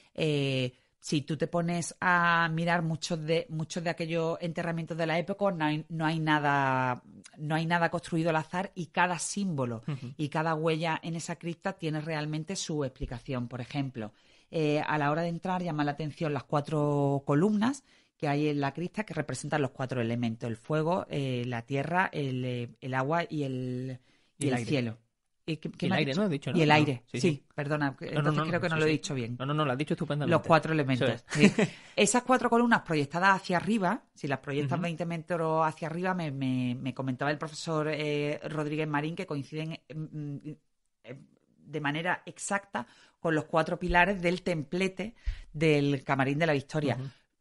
si 1.03 1.21
tú 1.21 1.35
te 1.35 1.47
pones 1.47 1.93
a 1.99 2.47
mirar 2.49 2.81
muchos 2.81 3.21
de 3.21 3.45
muchos 3.49 3.83
de 3.83 3.89
aquellos 3.89 4.37
enterramientos 4.39 4.97
de 4.97 5.05
la 5.05 5.19
época, 5.19 5.51
no 5.51 5.65
hay, 5.65 5.85
no 5.89 6.05
hay 6.05 6.21
nada 6.21 7.03
no 7.37 7.55
hay 7.55 7.65
nada 7.65 7.91
construido 7.91 8.29
al 8.29 8.37
azar 8.37 8.71
y 8.73 8.85
cada 8.85 9.19
símbolo 9.19 9.83
y 10.15 10.29
cada 10.29 10.55
huella 10.55 10.97
en 11.03 11.17
esa 11.17 11.35
cripta 11.35 11.73
tiene 11.73 11.99
realmente 11.99 12.55
su 12.55 12.85
explicación. 12.85 13.49
Por 13.49 13.59
ejemplo, 13.59 14.13
eh, 14.49 14.79
a 14.79 14.97
la 14.97 15.11
hora 15.11 15.23
de 15.23 15.27
entrar 15.27 15.61
llama 15.61 15.83
la 15.83 15.91
atención 15.91 16.33
las 16.33 16.45
cuatro 16.45 17.21
columnas 17.25 17.83
que 18.15 18.29
hay 18.29 18.47
en 18.47 18.61
la 18.61 18.73
cripta 18.73 19.03
que 19.03 19.13
representan 19.13 19.61
los 19.61 19.71
cuatro 19.71 19.99
elementos: 19.99 20.49
el 20.49 20.55
fuego, 20.55 21.05
eh, 21.09 21.43
la 21.45 21.63
tierra, 21.63 22.09
el, 22.13 22.45
eh, 22.45 22.95
agua 22.95 23.25
y 23.29 23.43
el, 23.43 23.99
y 24.39 24.47
el 24.47 24.65
cielo. 24.65 24.99
¿Y, 25.45 25.59
el 25.85 25.91
aire, 25.91 26.13
¿no? 26.13 26.29
y 26.31 26.61
el 26.61 26.71
aire, 26.71 27.03
sí, 27.11 27.43
perdona, 27.53 27.97
entonces 27.99 28.43
creo 28.47 28.61
que 28.61 28.69
no 28.69 28.77
lo 28.77 28.85
he 28.85 28.89
dicho 28.89 29.13
bien. 29.13 29.35
No, 29.37 29.45
no, 29.45 29.53
no, 29.53 29.65
lo 29.65 29.73
has 29.73 29.77
dicho 29.77 29.93
estupendamente. 29.93 30.31
Los 30.31 30.41
cuatro 30.41 30.71
elementos. 30.71 31.25
Esas 31.97 32.23
cuatro 32.23 32.49
columnas 32.49 32.81
proyectadas 32.83 33.41
hacia 33.41 33.57
arriba, 33.57 34.03
si 34.13 34.29
las 34.29 34.39
proyectas 34.39 34.79
20 34.79 35.05
metros 35.05 35.67
hacia 35.67 35.89
arriba, 35.89 36.13
me, 36.13 36.31
me, 36.31 36.93
comentaba 36.93 37.29
el 37.29 37.37
profesor 37.37 37.89
eh, 37.89 38.39
Rodríguez 38.45 38.87
Marín 38.87 39.17
que 39.17 39.25
coinciden 39.25 39.77
mm, 39.93 40.51
eh, 41.03 41.19
de 41.57 41.81
manera 41.81 42.23
exacta 42.25 42.87
con 43.19 43.35
los 43.35 43.43
cuatro 43.43 43.77
pilares 43.77 44.21
del 44.21 44.43
templete 44.43 45.13
del 45.51 46.05
Camarín 46.05 46.39
de 46.39 46.45
la 46.45 46.53
Victoria. 46.53 46.97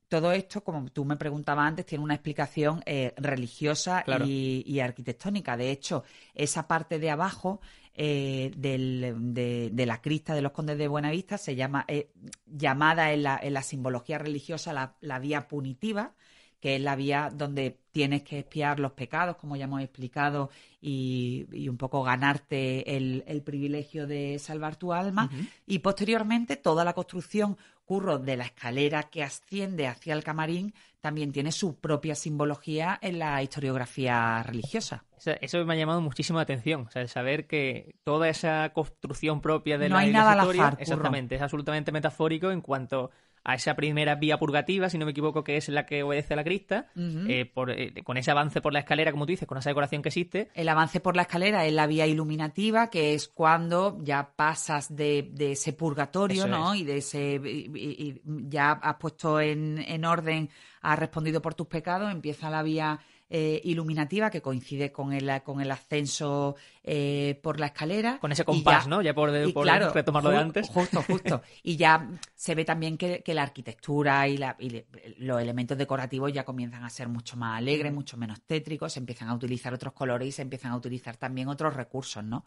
Todo 0.09 0.33
esto, 0.33 0.63
como 0.63 0.91
tú 0.91 1.05
me 1.05 1.17
preguntabas 1.17 1.69
antes, 1.69 1.87
tiene 1.87 2.05
una 2.05 2.15
explicación 2.15 2.83
eh, 2.85 3.15
religiosa 3.17 4.05
y, 4.27 4.63
y, 4.67 4.81
arquitectónica. 4.81 5.57
De 5.57 5.71
hecho, 5.71 6.05
esa 6.35 6.69
parte 6.69 6.99
de 6.99 7.11
abajo 7.11 7.63
eh, 7.95 8.51
de, 8.57 9.87
la 9.87 10.01
crista 10.01 10.35
de 10.35 10.43
los 10.43 10.53
condes 10.53 10.79
de 10.79 10.89
Buenavista, 10.89 11.37
se 11.39 11.55
llama, 11.55 11.85
eh, 11.89 12.11
llamada 12.47 13.13
en 13.13 13.23
la, 13.23 13.39
en 13.43 13.55
la, 13.55 13.63
simbología 13.63 14.19
religiosa 14.19 14.73
la, 14.73 14.97
la, 15.01 15.19
vía 15.19 15.49
punitiva, 15.49 16.15
que 16.63 16.77
es 16.77 16.81
la 16.81 16.95
vía 16.95 17.29
donde 17.35 17.77
tienes 17.91 18.23
que 18.23 18.39
espiar 18.39 18.79
los 18.79 18.93
pecados, 18.93 19.37
como 19.37 19.57
ya 19.57 19.65
hemos 19.65 19.83
explicado, 19.83 20.49
y, 20.81 21.69
un 21.69 21.77
poco 21.77 22.05
ganarte 22.05 22.97
el, 22.97 23.43
privilegio 23.45 24.07
de 24.07 24.39
salvar 24.39 24.77
tu 24.77 24.93
alma. 24.93 25.29
Y 25.67 25.81
posteriormente 25.81 26.55
toda 26.57 26.85
la 26.85 26.93
construcción 26.93 27.59
curro 27.85 28.21
de 28.21 28.37
la 28.37 28.45
escalera 28.45 29.03
que 29.03 29.25
asciende 29.25 29.89
hacia 29.89 30.15
el 30.15 30.23
camarín 30.23 30.73
también 31.01 31.33
tiene 31.33 31.51
su 31.51 31.81
propia 31.81 32.15
simbología 32.15 32.97
en 33.03 33.19
la 33.19 33.43
historiografía 33.43 34.41
religiosa. 34.45 35.05
Eso, 35.41 35.65
me 35.65 35.75
ha 35.75 35.77
llamado 35.77 36.01
muchísimo 36.01 36.39
la 36.39 36.45
atención, 36.45 36.87
o 36.87 36.91
sea, 36.93 37.03
el 37.03 37.09
saber 37.09 37.49
que 37.49 37.97
toda 38.05 38.29
esa 38.29 38.71
construcción 38.73 39.41
propia 39.41 39.79
de 39.79 39.89
no 39.89 39.97
la 39.97 40.03
hay 40.03 40.13
nada 40.13 40.37
historia, 40.37 40.77
exactamente, 40.79 41.35
es 41.35 41.43
absolutamente 41.43 41.91
metafórico 41.91 42.53
en 42.53 42.61
cuanto 42.61 43.11
a 43.45 43.55
esa 43.55 43.75
primera 43.75 44.15
vía 44.15 44.39
purgativa, 44.39 44.89
si 44.89 44.99
no 44.99 45.05
me 45.05 45.11
equivoco, 45.11 45.43
que 45.43 45.57
es 45.57 45.69
la 45.69 45.85
que 45.85 46.03
obedece 46.03 46.35
a 46.35 46.37
la 46.37 46.45
crista, 46.45 46.87
eh, 46.97 47.53
eh, 47.69 48.03
con 48.05 48.17
ese 48.17 48.31
avance 48.31 48.61
por 48.61 48.73
la 48.73 48.81
escalera, 48.81 49.11
como 49.11 49.27
tú 49.27 49.31
dices, 49.31 49.49
con 49.49 49.59
esa 49.59 49.71
decoración 49.71 50.03
que 50.03 50.11
existe. 50.11 50.51
El 50.55 50.69
avance 50.69 51.01
por 51.01 51.17
la 51.17 51.23
escalera 51.23 51.67
es 51.67 51.73
la 51.73 51.87
vía 51.87 52.07
iluminativa, 52.07 52.89
que 52.89 53.15
es 53.15 53.29
cuando 53.29 53.99
ya 54.03 54.33
pasas 54.37 54.95
de, 54.95 55.33
ese 55.39 55.73
purgatorio, 55.73 56.47
¿no? 56.47 56.75
Y 56.75 56.85
de 56.85 56.99
ese 56.99 57.41
y, 57.45 58.21
ya 58.25 58.73
has 58.73 58.97
puesto 58.97 59.41
en, 59.41 59.79
en 59.79 60.05
orden, 60.05 60.51
has 60.81 60.99
respondido 60.99 61.43
por 61.43 61.55
tus 61.55 61.67
pecados, 61.67 62.13
empieza 62.13 62.49
la 62.51 62.63
vía 62.63 63.01
eh, 63.35 63.63
iluminativa 63.65 64.29
que 64.29 64.43
coincide 64.43 64.93
con 64.93 65.15
el, 65.15 65.43
con 65.43 65.63
el 65.63 65.71
ascenso 65.71 66.55
eh, 66.85 67.41
por 67.43 67.61
la 67.61 67.69
escalera. 67.69 68.19
Con 68.19 68.31
ese 68.31 68.45
compás, 68.45 68.87
¿no? 68.87 69.01
Ya 69.01 69.15
por, 69.15 69.31
retomarlo 69.31 70.29
de 70.29 70.37
antes. 70.37 70.69
Justo, 70.69 71.03
justo. 71.07 71.41
y 71.63 71.77
ya 71.77 72.11
se 72.35 72.55
ve 72.55 72.67
también 72.67 72.99
que, 72.99 73.23
la 73.29 73.43
arquitectura 73.43 74.29
y, 74.29 74.37
la, 74.37 74.59
los 75.17 75.41
elementos 75.41 75.79
decorativos 75.79 76.31
ya 76.31 76.45
comienzan 76.45 76.85
a 76.85 76.91
ser 76.91 77.09
mucho 77.09 77.39
más 77.39 77.57
alegres, 77.57 77.91
mucho 77.91 78.19
menos 78.19 78.43
tétricos, 78.43 78.93
se 78.93 79.01
empiezan 79.01 79.31
a 79.31 79.35
utilizar 79.35 79.73
otros 79.73 79.95
colores 79.95 80.29
y 80.29 80.33
se 80.33 80.43
empiezan 80.43 80.73
a 80.73 80.77
utilizar 80.77 81.17
también 81.17 81.49
otros 81.49 81.75
recursos, 81.75 82.23
¿no? 82.23 82.45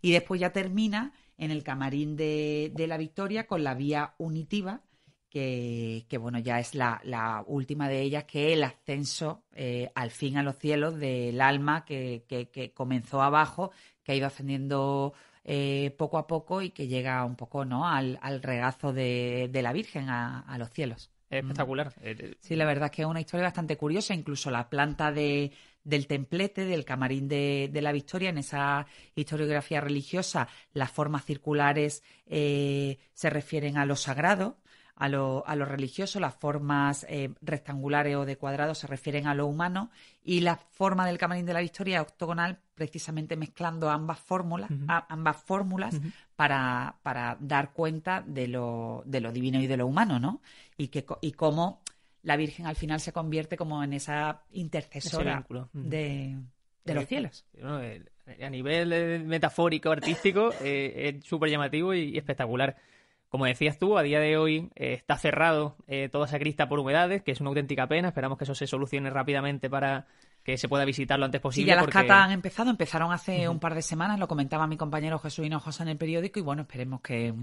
Y 0.00 0.12
después 0.12 0.40
ya 0.40 0.52
termina 0.52 1.14
en 1.36 1.50
el 1.50 1.64
camarín 1.64 2.14
de, 2.14 2.70
de 2.76 2.86
la 2.86 2.96
Victoria 2.96 3.48
con 3.48 3.64
la 3.64 3.74
vía 3.74 4.14
unitiva, 4.18 4.82
que, 5.28 6.18
bueno, 6.18 6.38
ya 6.38 6.58
es 6.58 6.74
la, 6.74 7.44
última 7.46 7.88
de 7.88 8.00
ellas, 8.00 8.24
que 8.24 8.48
es 8.48 8.52
el 8.54 8.64
ascenso 8.64 9.42
eh, 9.54 9.90
al 9.94 10.10
fin 10.10 10.38
a 10.38 10.42
los 10.42 10.56
cielos 10.56 10.98
del 10.98 11.40
alma 11.40 11.84
que, 11.84 12.24
que, 12.28 12.72
comenzó 12.72 13.22
abajo, 13.22 13.70
que 14.02 14.12
ha 14.12 14.14
ido 14.14 14.26
ascendiendo 14.26 15.12
eh, 15.44 15.94
poco 15.98 16.18
a 16.18 16.26
poco 16.26 16.62
y 16.62 16.70
que 16.70 16.88
llega 16.88 17.24
un 17.24 17.36
poco 17.36 17.64
¿no? 17.64 17.86
al, 17.86 18.18
regazo 18.42 18.92
de, 18.92 19.50
la 19.52 19.72
Virgen 19.72 20.08
a, 20.08 20.56
los 20.58 20.70
cielos. 20.70 21.10
espectacular. 21.28 21.92
Eh, 22.00 22.36
sí, 22.40 22.56
la 22.56 22.64
verdad 22.64 22.86
es 22.86 22.92
que 22.92 23.02
es 23.02 23.08
una 23.08 23.20
historia 23.20 23.44
bastante 23.44 23.76
curiosa, 23.76 24.14
incluso 24.14 24.50
la 24.50 24.70
planta 24.70 25.12
de, 25.12 25.52
del 25.84 26.06
templete, 26.06 26.64
del 26.64 26.86
camarín 26.86 27.28
de, 27.28 27.68
de, 27.70 27.82
la 27.82 27.92
Victoria, 27.92 28.30
en 28.30 28.38
esa 28.38 28.86
historiografía 29.14 29.82
religiosa, 29.82 30.48
las 30.72 30.90
formas 30.90 31.26
circulares 31.26 32.02
se 32.26 33.30
refieren 33.30 33.76
a 33.76 33.84
lo 33.84 33.96
sagrado, 33.96 34.58
a 34.98 35.08
lo, 35.08 35.46
a 35.46 35.54
lo 35.54 35.64
religioso, 35.64 36.18
las 36.18 36.34
formas 36.34 37.06
eh, 37.08 37.30
rectangulares 37.40 38.16
o 38.16 38.24
de 38.24 38.36
cuadrado 38.36 38.74
se 38.74 38.86
refieren 38.86 39.26
a 39.26 39.34
lo 39.34 39.46
humano 39.46 39.90
y 40.24 40.40
la 40.40 40.56
forma 40.56 41.06
del 41.06 41.18
camarín 41.18 41.46
de 41.46 41.52
la 41.52 41.60
victoria 41.60 42.02
octogonal 42.02 42.58
precisamente 42.74 43.36
mezclando 43.36 43.90
ambas 43.90 44.18
fórmulas, 44.18 44.70
ambas 45.08 45.36
fórmulas 45.36 46.00
para, 46.36 46.96
para, 47.02 47.36
dar 47.40 47.72
cuenta 47.72 48.22
de 48.26 48.48
lo, 48.48 49.02
de 49.06 49.20
lo 49.20 49.32
divino 49.32 49.60
y 49.60 49.66
de 49.66 49.76
lo 49.76 49.86
humano, 49.86 50.18
¿no? 50.18 50.40
Y, 50.76 50.88
que, 50.88 51.04
y 51.20 51.32
cómo 51.32 51.80
la 52.22 52.36
Virgen 52.36 52.66
al 52.66 52.76
final 52.76 53.00
se 53.00 53.12
convierte 53.12 53.56
como 53.56 53.82
en 53.82 53.92
esa 53.92 54.42
intercesora 54.52 55.44
de, 55.72 56.36
de 56.84 56.94
los 56.94 57.06
cielos. 57.06 57.44
a 57.62 58.50
nivel 58.50 58.92
eh, 58.92 59.18
metafórico, 59.20 59.90
artístico, 59.90 60.52
eh, 60.62 61.14
es 61.16 61.24
súper 61.24 61.50
llamativo 61.50 61.94
y, 61.94 62.16
espectacular. 62.16 62.76
Como 63.28 63.44
decías 63.44 63.78
tú, 63.78 63.98
a 63.98 64.02
día 64.02 64.20
de 64.20 64.36
hoy 64.36 64.70
eh, 64.74 64.94
está 64.94 65.16
cerrado 65.18 65.76
toda 66.10 66.26
esa 66.26 66.38
crista 66.38 66.68
por 66.68 66.78
humedades, 66.78 67.22
que 67.22 67.32
es 67.32 67.40
una 67.40 67.48
auténtica 67.48 67.86
pena. 67.86 68.08
Esperamos 68.08 68.38
que 68.38 68.44
eso 68.44 68.54
se 68.54 68.66
solucione 68.66 69.10
rápidamente 69.10 69.68
para 69.68 70.06
que 70.48 70.56
se 70.56 70.66
pueda 70.66 70.86
visitar 70.86 71.18
lo 71.18 71.26
antes 71.26 71.42
posible. 71.42 71.66
Sí, 71.66 71.68
ya 71.68 71.76
las 71.76 71.88
catas 71.88 72.24
han 72.24 72.30
empezado, 72.30 72.70
empezaron 72.70 73.12
hace 73.12 73.48
un 73.50 73.58
par 73.58 73.74
de 73.74 73.82
semanas, 73.82 74.18
lo 74.18 74.28
comentaba 74.28 74.66
mi 74.66 74.78
compañero 74.78 75.18
Jesús 75.18 75.44
Hinojosa 75.44 75.82
en 75.82 75.90
el 75.90 75.98
periódico 75.98 76.38
y 76.38 76.42
bueno, 76.42 76.62
esperemos 76.62 77.02
que, 77.02 77.34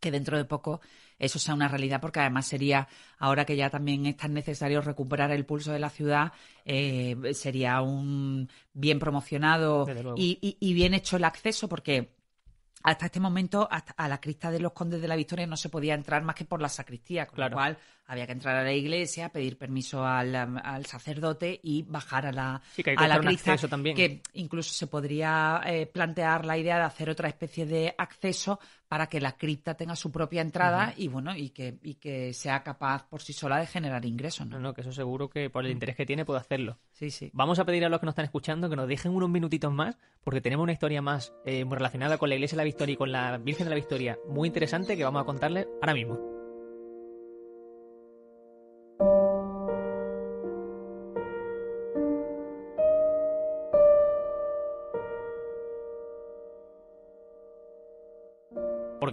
que 0.00 0.10
dentro 0.10 0.36
de 0.36 0.44
poco 0.44 0.80
eso 1.16 1.38
sea 1.38 1.54
una 1.54 1.68
realidad, 1.68 2.00
porque 2.00 2.18
además 2.18 2.46
sería, 2.46 2.88
ahora 3.18 3.44
que 3.44 3.56
ya 3.56 3.70
también 3.70 4.06
es 4.06 4.16
tan 4.16 4.34
necesario 4.34 4.80
recuperar 4.80 5.30
el 5.30 5.46
pulso 5.46 5.70
de 5.70 5.78
la 5.78 5.90
ciudad, 5.90 6.32
eh, 6.64 7.16
sería 7.34 7.80
un 7.82 8.48
bien 8.72 8.98
promocionado 8.98 9.86
y, 10.16 10.56
y, 10.58 10.74
bien 10.74 10.92
hecho 10.92 11.16
el 11.16 11.24
acceso, 11.24 11.68
porque 11.68 12.13
hasta 12.84 13.06
este 13.06 13.18
momento, 13.18 13.66
hasta 13.70 13.94
a 13.96 14.08
la 14.08 14.20
crista 14.20 14.50
de 14.50 14.60
los 14.60 14.72
condes 14.72 15.00
de 15.00 15.08
la 15.08 15.16
Victoria 15.16 15.46
no 15.46 15.56
se 15.56 15.70
podía 15.70 15.94
entrar 15.94 16.22
más 16.22 16.34
que 16.34 16.44
por 16.44 16.60
la 16.60 16.68
sacristía, 16.68 17.26
con 17.26 17.40
lo 17.40 17.50
cual 17.50 17.78
había 18.06 18.26
que 18.26 18.32
entrar 18.32 18.56
a 18.56 18.62
la 18.62 18.72
iglesia, 18.72 19.30
pedir 19.30 19.56
permiso 19.56 20.04
al, 20.04 20.86
sacerdote 20.86 21.60
y 21.62 21.82
bajar 21.82 22.26
a 22.26 22.32
la, 22.32 22.62
a 22.96 23.08
la 23.08 23.20
crista. 23.20 23.56
También. 23.68 23.96
Que 23.96 24.22
incluso 24.34 24.72
se 24.72 24.86
podría 24.86 25.62
eh, 25.66 25.86
plantear 25.86 26.44
la 26.44 26.58
idea 26.58 26.76
de 26.76 26.82
hacer 26.82 27.10
otra 27.10 27.28
especie 27.28 27.66
de 27.66 27.94
acceso 27.96 28.58
para 28.88 29.08
que 29.08 29.20
la 29.20 29.32
cripta 29.32 29.74
tenga 29.74 29.96
su 29.96 30.12
propia 30.12 30.40
entrada 30.40 30.94
y 30.96 31.08
bueno 31.08 31.34
y 31.34 31.50
que, 31.50 31.78
y 31.82 31.94
que 31.94 32.32
sea 32.32 32.62
capaz 32.62 33.08
por 33.08 33.22
sí 33.22 33.32
sola 33.32 33.58
de 33.58 33.66
generar 33.66 34.04
ingresos. 34.04 34.46
¿no? 34.46 34.60
no, 34.60 34.74
que 34.74 34.82
eso 34.82 34.92
seguro 34.92 35.28
que 35.28 35.50
por 35.50 35.64
el 35.64 35.72
interés 35.72 35.96
que 35.96 36.06
tiene 36.06 36.24
puede 36.24 36.40
hacerlo. 36.40 36.78
Sí, 36.92 37.10
sí. 37.10 37.30
Vamos 37.32 37.58
a 37.58 37.64
pedir 37.64 37.84
a 37.84 37.88
los 37.88 38.00
que 38.00 38.06
nos 38.06 38.12
están 38.12 38.26
escuchando 38.26 38.68
que 38.70 38.76
nos 38.76 38.86
dejen 38.86 39.12
unos 39.12 39.30
minutitos 39.30 39.72
más 39.72 39.96
porque 40.22 40.40
tenemos 40.40 40.62
una 40.62 40.72
historia 40.72 41.02
más 41.02 41.32
eh, 41.44 41.64
relacionada 41.68 42.18
con 42.18 42.28
la 42.28 42.36
Iglesia 42.36 42.56
de 42.56 42.60
la 42.60 42.64
Victoria 42.64 42.92
y 42.92 42.96
con 42.96 43.10
la 43.10 43.38
Virgen 43.38 43.64
de 43.64 43.70
la 43.70 43.76
Victoria 43.76 44.18
muy 44.28 44.46
interesante 44.46 44.96
que 44.96 45.04
vamos 45.04 45.22
a 45.22 45.24
contarles 45.24 45.66
ahora 45.80 45.94
mismo. 45.94 46.33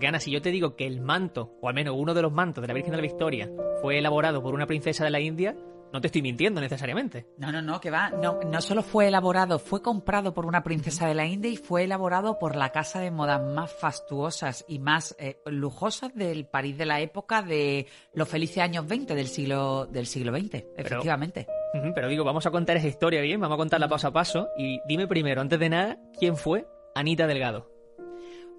Porque 0.02 0.08
Ana, 0.08 0.20
si 0.20 0.32
yo 0.32 0.42
te 0.42 0.50
digo 0.50 0.76
que 0.76 0.88
el 0.88 1.00
manto, 1.00 1.60
o 1.62 1.70
al 1.70 1.76
menos 1.76 1.94
uno 1.96 2.16
de 2.16 2.24
los 2.24 2.34
mantos 2.34 2.64
de 2.64 2.68
la 2.68 2.74
Virgen 2.74 2.90
de 2.90 2.98
la 2.98 3.04
Victoria, 3.04 3.52
fue 3.84 4.00
elaborado 4.00 4.42
por 4.42 4.56
una 4.56 4.66
princesa 4.66 5.04
de 5.04 5.12
la 5.12 5.20
India, 5.20 5.56
no 5.94 6.02
te 6.02 6.08
estoy 6.08 6.24
mintiendo 6.24 6.60
necesariamente. 6.60 7.28
No, 7.38 7.52
no, 7.52 7.62
no, 7.62 7.80
que 7.80 7.92
va. 7.92 8.10
No, 8.10 8.40
no 8.42 8.62
solo 8.62 8.82
fue 8.82 9.10
elaborado, 9.10 9.60
fue 9.60 9.84
comprado 9.84 10.34
por 10.34 10.48
una 10.48 10.64
princesa 10.64 11.08
de 11.08 11.14
la 11.14 11.28
India 11.28 11.52
y 11.52 11.56
fue 11.56 11.84
elaborado 11.84 12.40
por 12.40 12.56
la 12.56 12.72
casa 12.72 13.00
de 13.00 13.12
moda 13.12 13.38
más 13.38 13.72
fastuosas 13.72 14.66
y 14.68 14.80
más 14.80 15.16
eh, 15.20 15.40
lujosas 15.46 16.16
del 16.16 16.48
París 16.48 16.80
de 16.80 16.88
la 16.88 17.00
época 17.00 17.44
de 17.44 17.86
los 18.16 18.28
felices 18.28 18.58
años 18.58 18.88
20 18.88 19.14
del 19.14 19.28
siglo, 19.28 19.86
del 19.86 20.08
siglo 20.08 20.36
XX, 20.36 20.64
efectivamente. 20.78 21.46
pero 21.94 22.08
digo, 22.08 22.24
vamos 22.24 22.48
a 22.48 22.50
contar 22.50 22.76
esa 22.76 22.88
historia 22.88 23.22
bien, 23.22 23.40
vamos 23.40 23.54
a 23.54 23.60
contarla 23.60 23.88
paso 23.88 24.08
a 24.08 24.12
paso. 24.12 24.48
Y 24.58 24.80
dime 24.88 25.08
primero, 25.08 25.42
antes 25.42 25.60
de 25.60 25.70
nada, 25.70 26.00
¿quién 26.18 26.38
fue 26.38 26.66
Anita 26.96 27.28
Delgado? 27.28 27.81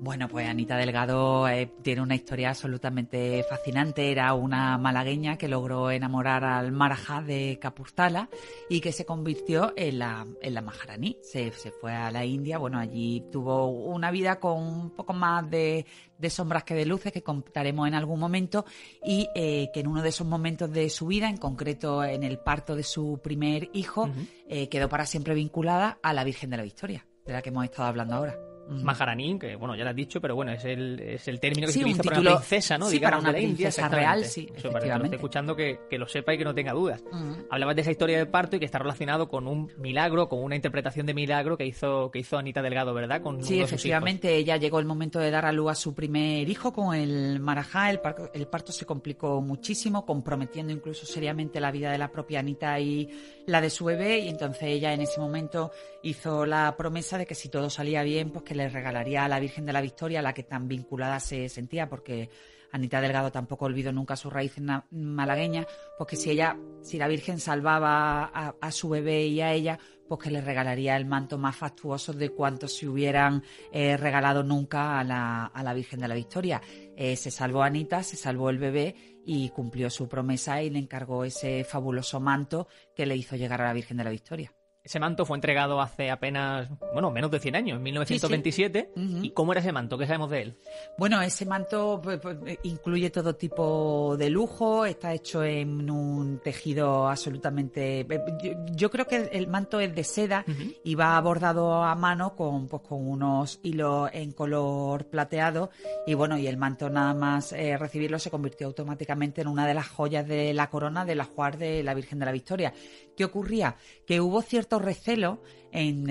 Bueno, 0.03 0.27
pues 0.27 0.49
Anita 0.49 0.77
Delgado 0.77 1.47
eh, 1.47 1.71
tiene 1.81 2.03
una 2.03 2.17
historia 2.17 2.49
absolutamente 2.49 3.45
fascinante. 3.49 4.11
Era 4.11 4.35
una 4.35 4.77
malagueña 4.77 5.39
que 5.39 5.47
logró 5.47 5.93
enamorar 5.93 6.43
al 6.43 6.73
Marajá 6.73 7.23
de 7.23 7.61
Capustala 7.61 8.29
y 8.69 8.81
que 8.81 8.91
se 8.91 9.07
convirtió 9.07 9.73
en 9.77 10.01
la, 10.01 10.27
en 10.41 10.55
la 10.55 10.61
Maharaní. 10.61 11.19
Se, 11.23 11.53
fue 11.53 11.93
a 11.93 12.11
la 12.11 12.25
India. 12.25 12.59
Bueno, 12.59 12.81
allí 12.81 13.23
tuvo 13.31 13.69
una 13.69 14.11
vida 14.11 14.41
con 14.41 14.61
un 14.61 14.91
poco 14.91 15.13
más 15.13 15.49
de, 15.49 15.87
sombras 16.31 16.65
que 16.65 16.75
de 16.75 16.85
luces 16.85 17.13
que 17.13 17.23
contaremos 17.23 17.87
en 17.87 17.95
algún 17.95 18.19
momento 18.19 18.65
y 19.05 19.29
eh, 19.37 19.71
que 19.73 19.79
en 19.79 19.87
uno 19.87 20.03
de 20.03 20.09
esos 20.09 20.27
momentos 20.27 20.73
de 20.73 20.91
su 20.91 21.07
vida, 21.07 21.29
en 21.29 21.37
concreto 21.37 22.03
en 22.03 22.25
el 22.25 22.41
parto 22.41 22.75
de 22.75 22.83
su 22.83 23.21
primer 23.23 23.71
hijo, 23.73 24.11
eh, 24.49 24.69
quedó 24.69 24.89
para 24.89 25.07
siempre 25.07 25.33
vinculada 25.33 26.01
a 26.03 26.13
la 26.13 26.25
Virgen 26.25 26.51
de 26.51 26.57
la 26.57 26.65
Victoria, 26.65 27.07
de 27.25 27.35
la 27.35 27.41
que 27.41 27.51
hemos 27.51 27.67
estado 27.67 27.87
hablando 27.87 28.17
ahora. 28.17 28.52
Maharaní, 28.69 29.39
que 29.39 29.57
bueno, 29.57 29.75
ya 29.77 29.85
lo 29.85 29.91
has 29.91 29.97
dicho, 29.97 30.21
pero 30.21 30.35
bueno, 30.35 30.53
es 30.53 30.65
el, 30.65 30.99
es 31.01 31.29
el 31.29 31.41
término 31.41 31.67
que 31.67 31.73
se 31.73 31.81
utiliza 31.81 32.03
para 32.03 32.21
una 32.21 32.37
princesa, 32.37 32.79
¿no? 32.79 32.89
Sí, 32.89 32.99
para 32.99 33.19
una 33.19 33.33
princesa 33.33 33.89
real, 33.89 34.25
sí. 34.25 34.49
Eso, 34.55 34.71
para 34.71 34.85
que 34.85 34.99
lo 34.99 35.05
esté 35.05 35.17
escuchando 35.17 35.57
que, 35.57 35.81
que, 35.91 35.99
lo 35.99 36.07
sepa 36.07 36.35
y 36.35 36.39
que 36.39 36.45
no 36.45 36.55
tenga 36.55 36.73
dudas. 36.73 37.03
Hablabas 37.51 37.77
de 37.77 37.83
esa 37.83 37.91
historia 37.91 38.19
de 38.19 38.27
parto 38.27 38.57
y 38.57 38.59
que 38.59 38.65
está 38.65 38.79
relacionado 38.79 39.29
con 39.29 39.47
un 39.47 39.71
milagro, 39.77 40.29
con 40.29 40.43
una 40.43 40.57
interpretación 40.57 41.07
de 41.07 41.15
milagro 41.15 41.57
que 41.57 41.67
hizo, 41.67 42.11
que 42.11 42.21
hizo 42.21 42.39
Anita 42.39 42.63
Delgado, 42.63 42.95
¿verdad? 42.95 43.23
Con 43.23 43.43
sí, 43.43 43.61
efectivamente, 43.61 44.35
ella 44.37 44.57
llegó 44.57 44.79
el 44.79 44.87
momento 44.87 45.19
de 45.19 45.31
dar 45.31 45.45
a 45.45 45.53
luz 45.53 45.73
a 45.73 45.75
su 45.75 45.95
primer 45.95 46.49
hijo 46.49 46.73
con 46.73 46.95
el 46.95 47.41
Marajá. 47.41 47.91
El 47.91 48.01
parto, 48.01 48.31
el 48.33 48.47
parto 48.47 48.73
se 48.73 48.87
complicó 48.87 49.41
muchísimo, 49.41 50.07
comprometiendo 50.07 50.73
incluso 50.73 51.07
seriamente 51.07 51.61
la 51.61 51.71
vida 51.71 51.91
de 51.91 51.99
la 51.99 52.11
propia 52.11 52.41
Anita 52.41 52.79
y 52.81 53.09
la 53.47 53.61
de 53.61 53.71
su 53.71 53.85
bebé. 53.85 54.21
Y 54.21 54.29
entonces 54.29 54.63
ella 54.65 54.93
en 54.93 55.03
ese 55.03 55.21
momento 55.21 55.71
hizo 56.03 56.47
la 56.47 56.75
promesa 56.77 57.19
de 57.19 57.27
que 57.27 57.35
si 57.35 57.49
todo 57.49 57.71
salía 57.71 58.03
bien, 58.03 58.31
pues 58.31 58.45
que 58.45 58.52
le 58.55 58.69
regalaría 58.69 59.25
a 59.25 59.29
la 59.29 59.41
Virgen 59.41 59.67
de 59.67 59.73
la 59.73 59.81
Victoria, 59.81 60.21
a 60.21 60.23
la 60.23 60.35
que 60.35 60.43
tan 60.43 60.69
vinculada 60.69 61.21
se 61.21 61.49
sentía, 61.49 61.89
porque 61.89 62.31
Anita 62.73 63.01
Delgado 63.01 63.31
tampoco 63.31 63.67
olvidó 63.67 63.93
nunca 63.93 64.17
sus 64.17 64.33
raíces 64.33 64.65
malagueñas, 64.91 65.67
pues 65.99 66.09
que 66.09 66.17
si 66.17 66.31
ella, 66.31 66.57
si 66.81 66.99
la 66.99 67.07
Virgen 67.07 67.39
salvaba 67.39 68.25
a, 68.25 68.71
su 68.73 68.89
bebé 68.89 69.27
y 69.27 69.43
a 69.43 69.53
ella, 69.53 69.79
pues 70.09 70.23
que 70.23 70.31
le 70.31 70.41
regalaría 70.41 70.97
el 70.97 71.05
manto 71.05 71.37
más 71.37 71.55
fastuoso 71.55 72.15
de 72.15 72.31
cuantos 72.31 72.77
se 72.77 72.89
hubieran 72.89 73.43
eh, 73.73 73.97
regalado 73.97 74.43
nunca 74.43 74.99
a 74.99 75.05
la, 75.05 75.47
a 75.47 75.63
la, 75.63 75.75
Virgen 75.75 76.01
de 76.01 76.09
la 76.09 76.15
Victoria. 76.15 76.63
Eh, 76.97 77.17
se 77.17 77.31
salvó 77.31 77.63
Anita, 77.63 78.03
se 78.03 78.17
salvó 78.17 78.49
el 78.49 78.59
bebé 78.59 78.95
y 79.25 79.51
cumplió 79.51 79.91
su 79.91 80.09
promesa 80.09 80.63
y 80.63 80.71
le 80.71 80.79
encargó 80.79 81.25
ese 81.25 81.65
fabuloso 81.65 82.21
manto 82.21 82.69
que 82.95 83.07
le 83.07 83.17
hizo 83.17 83.37
llegar 83.37 83.61
a 83.61 83.67
la 83.67 83.73
Virgen 83.75 83.99
de 83.99 84.05
la 84.05 84.11
Victoria. 84.11 84.53
Ese 84.85 84.99
manto 84.99 85.25
fue 85.25 85.37
entregado 85.37 85.81
hace 85.81 86.11
apenas, 86.11 86.69
bueno, 86.93 87.13
menos 87.13 87.31
de 87.31 87.39
100 87.39 87.55
años, 87.55 87.77
en 87.77 87.85
1927. 87.85 88.91
¿Y 89.23 89.31
cómo 89.31 89.53
era 89.53 89.61
ese 89.61 89.71
manto? 89.71 89.97
¿Qué 89.97 90.07
sabemos 90.07 90.31
de 90.31 90.43
él? 90.43 90.59
Bueno, 90.99 91.23
ese 91.23 91.47
manto 91.47 92.01
pues, 92.03 92.19
pues, 92.19 92.37
incluye 92.65 93.11
todo 93.11 93.37
tipo 93.37 94.17
de 94.19 94.29
lujo, 94.29 94.85
está 94.85 95.13
hecho 95.13 95.45
en 95.45 95.89
un 95.89 96.41
tejido 96.41 97.09
absolutamente... 97.09 98.01
Eh, 98.01 98.57
yo, 98.73 98.91
creo 98.91 99.07
que 99.07 99.31
el 99.33 99.47
manto 99.47 99.79
es 99.79 99.95
de 99.95 100.03
seda 100.03 100.45
y 100.83 100.97
va 100.97 101.21
bordado 101.21 101.85
a 101.85 101.95
mano 101.95 102.35
con, 102.35 102.67
pues, 102.67 102.83
con 102.83 103.07
unos 103.07 103.61
hilos 103.63 104.11
en 104.13 104.33
color 104.33 105.07
plateado 105.07 105.71
y 106.09 106.15
bueno, 106.15 106.37
y 106.37 106.49
el 106.49 106.57
manto 106.57 106.91
nada 106.91 107.15
más 107.15 107.53
eh, 107.53 107.77
recibirlo 107.79 108.19
se 108.19 108.31
convirtió 108.31 108.67
automáticamente 108.67 109.43
en 109.43 109.47
una 109.47 109.65
de 109.65 109.75
las 109.75 109.89
joyas 109.89 110.27
de 110.27 110.53
la 110.53 110.69
corona 110.71 111.05
de 111.05 111.15
la 111.15 111.25
Juar 111.25 111.57
de 111.57 111.85
la 111.85 111.95
Virgen 111.95 112.19
de 112.19 112.27
la 112.27 112.33
Victoria. 112.33 112.75
¿Qué 113.17 113.25
ocurría? 113.25 113.77
Que 114.07 114.21
hubo 114.21 114.43
cierto 114.43 114.72
recelo 114.79 115.43
en, 115.71 116.07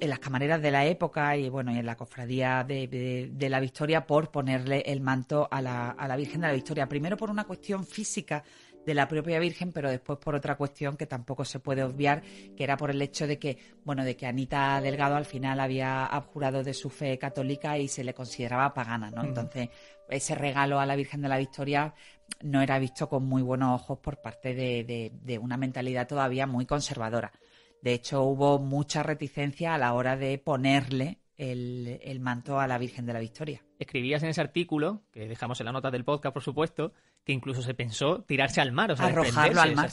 las 0.00 0.18
camareras 0.18 0.62
de 0.62 0.70
la 0.70 0.86
época 0.86 1.36
y 1.36 1.48
bueno, 1.48 1.72
en 1.72 1.84
la 1.84 1.96
cofradía 1.96 2.64
de, 2.64 3.48
la 3.50 3.60
Victoria 3.60 4.06
por 4.06 4.30
ponerle 4.30 4.82
el 4.86 5.00
manto 5.00 5.48
a 5.50 5.60
la, 5.60 5.90
a 5.90 6.08
la 6.08 6.16
Virgen 6.16 6.40
de 6.40 6.48
la 6.48 6.52
Victoria. 6.52 6.88
Primero 6.88 7.16
por 7.16 7.30
una 7.30 7.44
cuestión 7.44 7.84
física 7.84 8.44
de 8.84 8.94
la 8.94 9.08
propia 9.08 9.38
Virgen, 9.38 9.72
pero 9.72 9.90
después 9.90 10.18
por 10.18 10.34
otra 10.34 10.56
cuestión 10.56 10.96
que 10.96 11.06
tampoco 11.06 11.44
se 11.44 11.60
puede 11.60 11.82
obviar, 11.82 12.22
que 12.56 12.64
era 12.64 12.76
por 12.76 12.90
el 12.90 13.00
hecho 13.02 13.26
de 13.26 13.38
que, 13.38 13.58
bueno, 13.84 14.04
de 14.04 14.16
que 14.16 14.26
Anita 14.26 14.80
Delgado 14.80 15.16
al 15.16 15.24
final 15.24 15.60
había 15.60 16.06
abjurado 16.06 16.62
de 16.62 16.74
su 16.74 16.90
fe 16.90 17.18
católica 17.18 17.78
y 17.78 17.88
se 17.88 18.04
le 18.04 18.14
consideraba 18.14 18.74
pagana, 18.74 19.10
¿no? 19.10 19.22
Entonces, 19.24 19.70
ese 20.08 20.34
regalo 20.34 20.80
a 20.80 20.86
la 20.86 20.96
Virgen 20.96 21.22
de 21.22 21.28
la 21.28 21.38
Victoria 21.38 21.94
no 22.42 22.62
era 22.62 22.78
visto 22.78 23.08
con 23.08 23.24
muy 23.24 23.42
buenos 23.42 23.80
ojos 23.80 23.98
por 23.98 24.20
parte 24.20 24.54
de, 24.54 25.12
de 25.12 25.38
una 25.38 25.56
mentalidad 25.56 26.06
todavía 26.06 26.46
muy 26.46 26.66
conservadora. 26.66 27.32
De 27.82 27.92
hecho, 27.92 28.22
hubo 28.22 28.58
mucha 28.58 29.02
reticencia 29.02 29.74
a 29.74 29.78
la 29.78 29.92
hora 29.92 30.16
de 30.16 30.38
ponerle 30.38 31.18
el, 31.36 32.20
manto 32.20 32.58
a 32.58 32.66
la 32.66 32.78
Virgen 32.78 33.06
de 33.06 33.12
la 33.12 33.20
Victoria. 33.20 33.62
Escribías 33.78 34.22
en 34.22 34.30
ese 34.30 34.40
artículo, 34.40 35.02
que 35.12 35.28
dejamos 35.28 35.60
en 35.60 35.66
la 35.66 35.72
nota 35.72 35.90
del 35.90 36.04
podcast, 36.04 36.32
por 36.32 36.42
supuesto, 36.42 36.92
que 37.24 37.32
incluso 37.32 37.62
se 37.62 37.74
pensó 37.74 38.22
tirarse 38.22 38.60
al 38.60 38.72
mar, 38.72 38.92
o 38.92 38.96
sea, 38.96 39.06
arrojarlo 39.06 39.60
al 39.60 39.74
mar. 39.74 39.90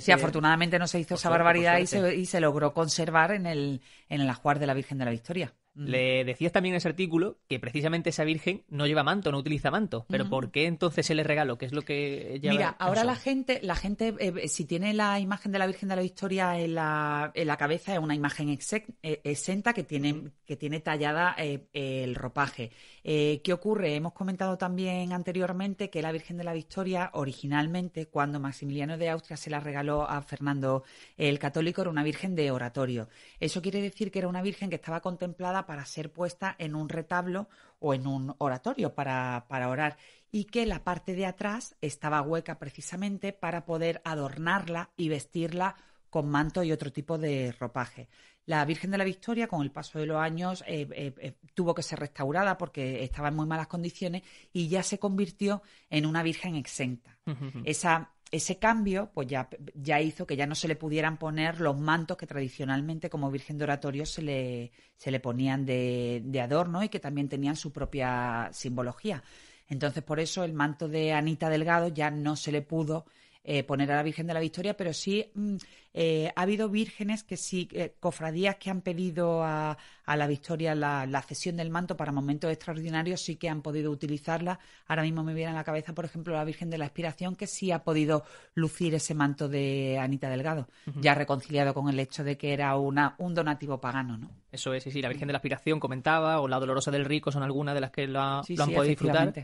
Sí. 0.00 0.12
afortunadamente 0.12 0.78
no 0.78 0.86
se 0.86 1.00
hizo 1.00 1.14
esa 1.14 1.30
barbaridad 1.30 1.78
y 1.78 1.86
se, 1.86 2.14
y 2.14 2.26
se, 2.26 2.40
logró 2.40 2.74
conservar 2.74 3.32
en 3.32 3.46
el, 3.46 3.80
en 4.08 4.20
el 4.20 4.28
ajuar 4.28 4.58
de 4.58 4.66
la 4.66 4.74
Virgen 4.74 4.98
de 4.98 5.06
la 5.06 5.10
Victoria. 5.10 5.54
Le 5.74 6.24
decías 6.24 6.52
también 6.52 6.74
en 6.74 6.76
ese 6.76 6.88
artículo 6.88 7.38
que 7.48 7.58
precisamente 7.58 8.10
esa 8.10 8.22
virgen 8.22 8.62
no 8.68 8.86
lleva 8.86 9.02
manto, 9.02 9.32
no 9.32 9.38
utiliza 9.38 9.72
manto. 9.72 10.06
Pero 10.08 10.28
¿por 10.28 10.52
qué 10.52 10.66
entonces 10.66 11.04
se 11.04 11.16
le 11.16 11.24
regaló? 11.24 11.58
¿Qué 11.58 11.66
es 11.66 11.72
lo 11.72 11.82
que 11.82 12.38
lleva? 12.40 12.54
Mira, 12.54 12.76
ahora 12.78 13.02
la 13.02 13.16
gente, 13.16 13.58
la 13.62 13.74
gente, 13.74 14.14
eh, 14.20 14.46
si 14.48 14.66
tiene 14.66 14.94
la 14.94 15.18
imagen 15.18 15.50
de 15.50 15.58
la 15.58 15.66
Virgen 15.66 15.88
de 15.88 15.96
la 15.96 16.02
Victoria 16.02 16.58
en 16.60 16.76
la, 16.76 17.32
en 17.34 17.48
la 17.48 17.56
cabeza, 17.56 17.92
es 17.92 17.98
una 17.98 18.14
imagen 18.14 18.50
eh, 18.50 19.20
exenta 19.24 19.72
que 19.72 19.82
tiene, 19.82 20.30
que 20.46 20.56
tiene 20.56 20.78
tallada 20.78 21.34
eh, 21.38 21.66
el 21.72 22.14
ropaje. 22.14 22.70
¿Qué 23.02 23.52
ocurre? 23.52 23.96
Hemos 23.96 24.14
comentado 24.14 24.56
también 24.56 25.12
anteriormente 25.12 25.90
que 25.90 26.00
la 26.00 26.12
Virgen 26.12 26.38
de 26.38 26.44
la 26.44 26.54
Victoria, 26.54 27.10
originalmente, 27.12 28.06
cuando 28.06 28.40
Maximiliano 28.40 28.96
de 28.96 29.10
Austria 29.10 29.36
se 29.36 29.50
la 29.50 29.60
regaló 29.60 30.08
a 30.08 30.22
Fernando 30.22 30.84
el 31.16 31.38
Católico, 31.38 31.82
era 31.82 31.90
una 31.90 32.02
virgen 32.02 32.34
de 32.34 32.50
oratorio. 32.50 33.08
Eso 33.40 33.60
quiere 33.60 33.82
decir 33.82 34.10
que 34.10 34.20
era 34.20 34.28
una 34.28 34.40
virgen 34.40 34.70
que 34.70 34.76
estaba 34.76 35.00
contemplada 35.00 35.63
para 35.66 35.84
ser 35.84 36.12
puesta 36.12 36.54
en 36.58 36.74
un 36.74 36.88
retablo 36.88 37.48
o 37.78 37.94
en 37.94 38.06
un 38.06 38.34
oratorio 38.38 38.94
para, 38.94 39.46
para 39.48 39.68
orar 39.68 39.96
y 40.30 40.44
que 40.44 40.66
la 40.66 40.82
parte 40.82 41.14
de 41.14 41.26
atrás 41.26 41.76
estaba 41.80 42.22
hueca 42.22 42.58
precisamente 42.58 43.32
para 43.32 43.64
poder 43.64 44.00
adornarla 44.04 44.90
y 44.96 45.08
vestirla 45.08 45.76
con 46.10 46.28
manto 46.28 46.62
y 46.62 46.70
otro 46.70 46.92
tipo 46.92 47.18
de 47.18 47.52
ropaje. 47.58 48.08
La 48.46 48.64
Virgen 48.64 48.90
de 48.90 48.98
la 48.98 49.04
Victoria, 49.04 49.48
con 49.48 49.62
el 49.62 49.70
paso 49.70 49.98
de 49.98 50.06
los 50.06 50.18
años, 50.18 50.62
eh, 50.66 50.86
eh, 50.92 51.14
eh, 51.18 51.34
tuvo 51.54 51.74
que 51.74 51.82
ser 51.82 51.98
restaurada 51.98 52.58
porque 52.58 53.02
estaba 53.02 53.28
en 53.28 53.36
muy 53.36 53.46
malas 53.46 53.68
condiciones 53.68 54.22
y 54.52 54.68
ya 54.68 54.82
se 54.82 54.98
convirtió 54.98 55.62
en 55.88 56.04
una 56.04 56.22
Virgen 56.22 56.54
exenta. 56.54 57.18
Esa 57.64 58.13
ese 58.34 58.58
cambio 58.58 59.10
pues 59.14 59.28
ya, 59.28 59.48
ya 59.74 60.00
hizo 60.00 60.26
que 60.26 60.36
ya 60.36 60.46
no 60.46 60.54
se 60.54 60.66
le 60.66 60.74
pudieran 60.74 61.18
poner 61.18 61.60
los 61.60 61.78
mantos 61.78 62.16
que 62.16 62.26
tradicionalmente 62.26 63.08
como 63.08 63.30
Virgen 63.30 63.58
de 63.58 63.64
Oratorio 63.64 64.04
se 64.06 64.22
le, 64.22 64.72
se 64.96 65.10
le 65.10 65.20
ponían 65.20 65.64
de, 65.64 66.20
de 66.24 66.40
adorno 66.40 66.82
y 66.82 66.88
que 66.88 66.98
también 66.98 67.28
tenían 67.28 67.54
su 67.54 67.72
propia 67.72 68.50
simbología. 68.52 69.22
Entonces, 69.68 70.02
por 70.02 70.20
eso 70.20 70.42
el 70.44 70.52
manto 70.52 70.88
de 70.88 71.12
Anita 71.12 71.48
Delgado 71.48 71.88
ya 71.88 72.10
no 72.10 72.36
se 72.36 72.52
le 72.52 72.60
pudo 72.60 73.06
eh, 73.46 73.62
poner 73.62 73.92
a 73.92 73.96
la 73.96 74.02
Virgen 74.02 74.26
de 74.26 74.32
la 74.32 74.40
Victoria, 74.40 74.74
pero 74.74 74.94
sí 74.94 75.30
mm, 75.34 75.56
eh, 75.92 76.32
ha 76.34 76.40
habido 76.40 76.70
vírgenes 76.70 77.24
que 77.24 77.36
sí, 77.36 77.68
eh, 77.72 77.94
cofradías 78.00 78.56
que 78.56 78.70
han 78.70 78.80
pedido 78.80 79.44
a, 79.44 79.76
la 80.06 80.26
Victoria 80.26 80.74
la, 80.74 81.22
cesión 81.28 81.58
del 81.58 81.68
manto 81.68 81.94
para 81.94 82.10
momentos 82.10 82.50
extraordinarios, 82.50 83.20
sí 83.20 83.36
que 83.36 83.50
han 83.50 83.60
podido 83.60 83.90
utilizarla. 83.90 84.58
Ahora 84.86 85.02
mismo 85.02 85.22
me 85.22 85.34
viene 85.34 85.52
a 85.52 85.54
la 85.54 85.62
cabeza, 85.62 85.92
por 85.92 86.06
ejemplo, 86.06 86.32
la 86.32 86.44
Virgen 86.44 86.70
de 86.70 86.78
la 86.78 86.86
Expiración, 86.86 87.36
que 87.36 87.46
sí 87.46 87.70
ha 87.70 87.84
podido 87.84 88.24
lucir 88.54 88.94
ese 88.94 89.14
manto 89.14 89.46
de 89.46 89.98
Anita 90.00 90.30
Delgado, 90.30 90.66
ya 91.00 91.14
reconciliado 91.14 91.74
con 91.74 91.90
el 91.90 92.00
hecho 92.00 92.24
de 92.24 92.38
que 92.38 92.54
era 92.54 92.74
una, 92.76 93.14
un 93.18 93.34
donativo 93.34 93.78
pagano, 93.78 94.16
¿no? 94.16 94.30
Eso 94.50 94.72
es, 94.72 94.84
sí, 94.84 94.90
sí, 94.90 95.02
la 95.02 95.08
Virgen 95.08 95.28
de 95.28 95.32
la 95.32 95.38
Expiración 95.38 95.80
comentaba, 95.80 96.40
o 96.40 96.48
la 96.48 96.58
Dolorosa 96.58 96.90
del 96.90 97.04
Rico 97.04 97.30
son 97.30 97.42
algunas 97.42 97.74
de 97.74 97.80
las 97.82 97.90
que 97.90 98.06
lo, 98.06 98.20
han 98.20 98.42
podido 98.42 98.82
disfrutar 98.84 99.34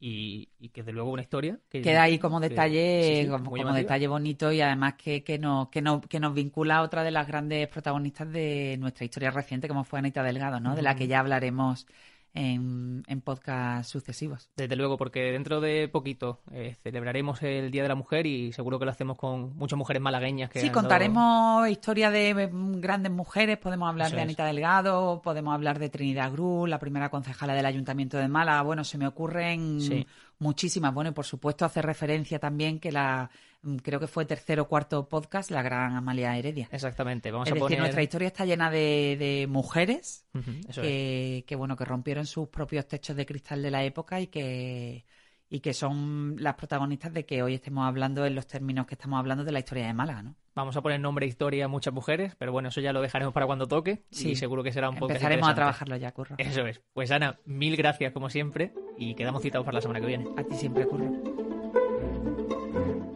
y, 0.00 0.48
que 0.72 0.82
de 0.82 0.92
luego 0.92 1.10
una 1.10 1.22
historia 1.22 1.58
que 1.68 1.82
queda 1.82 2.02
ahí 2.02 2.18
como 2.18 2.38
detalle 2.38 3.26
como, 3.28 3.72
detalle 3.72 4.06
bonito 4.06 4.52
y 4.52 4.60
además 4.60 4.94
que, 4.94 5.24
que, 5.24 5.38
nos, 5.38 5.68
que, 5.70 5.82
que 6.08 6.20
nos 6.20 6.34
vincula 6.34 6.76
a 6.76 6.82
otra 6.82 7.02
de 7.02 7.10
las 7.10 7.26
grandes 7.26 7.66
protagonistas 7.68 8.30
de 8.30 8.76
nuestra 8.78 9.04
historia 9.04 9.30
reciente 9.30 9.66
como 9.66 9.84
fue 9.84 9.98
Anita 9.98 10.22
Delgado 10.22 10.60
no 10.60 10.76
de 10.76 10.82
la 10.82 10.94
que 10.94 11.08
ya 11.08 11.18
hablaremos 11.18 11.86
en, 12.34 13.02
en 13.06 13.20
podcasts 13.20 13.90
sucesivos. 13.90 14.48
Desde 14.56 14.76
luego, 14.76 14.96
porque 14.96 15.32
dentro 15.32 15.60
de 15.60 15.88
poquito 15.88 16.40
eh, 16.52 16.76
celebraremos 16.82 17.42
el 17.42 17.70
Día 17.70 17.82
de 17.82 17.88
la 17.88 17.94
Mujer 17.94 18.26
y 18.26 18.52
seguro 18.52 18.78
que 18.78 18.84
lo 18.84 18.90
hacemos 18.90 19.16
con 19.16 19.56
muchas 19.56 19.76
mujeres 19.76 20.02
malagueñas. 20.02 20.50
Que 20.50 20.60
sí, 20.60 20.70
contaremos 20.70 21.68
historia 21.68 22.10
de 22.10 22.48
mm, 22.50 22.80
grandes 22.80 23.12
mujeres, 23.12 23.58
podemos 23.58 23.88
hablar 23.88 24.12
de 24.12 24.20
Anita 24.20 24.44
Delgado, 24.46 25.20
podemos 25.22 25.54
hablar 25.54 25.78
de 25.78 25.88
Trinidad 25.88 26.32
Gru, 26.32 26.66
la 26.66 26.78
primera 26.78 27.08
concejala 27.08 27.54
del 27.54 27.66
Ayuntamiento 27.66 28.18
de 28.18 28.28
Málaga. 28.28 28.62
Bueno, 28.62 28.84
se 28.84 28.98
me 28.98 29.06
ocurren 29.06 30.06
muchísimas. 30.38 30.94
Bueno, 30.94 31.10
y 31.10 31.12
por 31.12 31.24
supuesto 31.24 31.64
hace 31.64 31.82
referencia 31.82 32.38
también 32.38 32.78
que 32.78 32.92
la 32.92 33.30
mm, 33.62 33.76
creo 33.76 34.00
que 34.00 34.06
fue 34.06 34.24
tercero 34.24 34.62
o 34.62 34.68
cuarto 34.68 35.08
podcast, 35.08 35.50
la 35.50 35.62
gran 35.62 35.96
Amalia 35.96 36.36
Heredia. 36.36 36.68
Exactamente, 36.70 37.30
vamos 37.30 37.48
es 37.48 37.52
a 37.52 37.54
decir, 37.54 37.78
nuestra 37.78 38.02
historia 38.02 38.28
está 38.28 38.44
llena 38.44 38.70
de, 38.70 39.46
mujeres 39.48 40.26
que, 40.72 41.56
bueno, 41.56 41.76
que 41.76 41.84
rompieron 41.84 42.26
sus 42.26 42.48
propios 42.48 42.86
techos 42.86 43.16
de 43.16 43.26
cristal 43.26 43.62
de 43.62 43.70
la 43.70 43.84
época 43.84 44.20
y 44.20 44.28
que 44.28 45.04
y 45.50 45.60
que 45.60 45.72
son 45.74 46.36
las 46.38 46.54
protagonistas 46.54 47.12
de 47.12 47.24
que 47.24 47.42
hoy 47.42 47.54
estemos 47.54 47.86
hablando 47.86 48.26
en 48.26 48.34
los 48.34 48.46
términos 48.46 48.86
que 48.86 48.94
estamos 48.94 49.18
hablando 49.18 49.44
de 49.44 49.52
la 49.52 49.58
historia 49.58 49.86
de 49.86 49.94
Málaga, 49.94 50.22
¿no? 50.22 50.34
Vamos 50.54 50.76
a 50.76 50.82
poner 50.82 50.98
nombre 50.98 51.24
e 51.24 51.28
historia 51.28 51.66
a 51.66 51.68
muchas 51.68 51.94
mujeres, 51.94 52.34
pero 52.36 52.50
bueno, 52.50 52.68
eso 52.68 52.80
ya 52.80 52.92
lo 52.92 53.00
dejaremos 53.00 53.32
para 53.32 53.46
cuando 53.46 53.68
toque 53.68 54.02
sí. 54.10 54.30
y 54.30 54.36
seguro 54.36 54.64
que 54.64 54.72
será 54.72 54.90
un 54.90 54.96
poco 54.96 55.12
Empezaremos 55.12 55.48
a 55.48 55.54
trabajarlo 55.54 55.96
ya, 55.96 56.12
Curro. 56.12 56.34
Eso 56.38 56.66
es. 56.66 56.80
Pues 56.92 57.10
Ana, 57.12 57.38
mil 57.44 57.76
gracias 57.76 58.12
como 58.12 58.28
siempre 58.28 58.72
y 58.98 59.14
quedamos 59.14 59.42
citados 59.42 59.64
para 59.64 59.76
la 59.76 59.82
semana 59.82 60.00
que 60.00 60.06
viene. 60.06 60.26
A 60.36 60.42
ti 60.42 60.56
siempre, 60.56 60.84
Curro. 60.84 61.47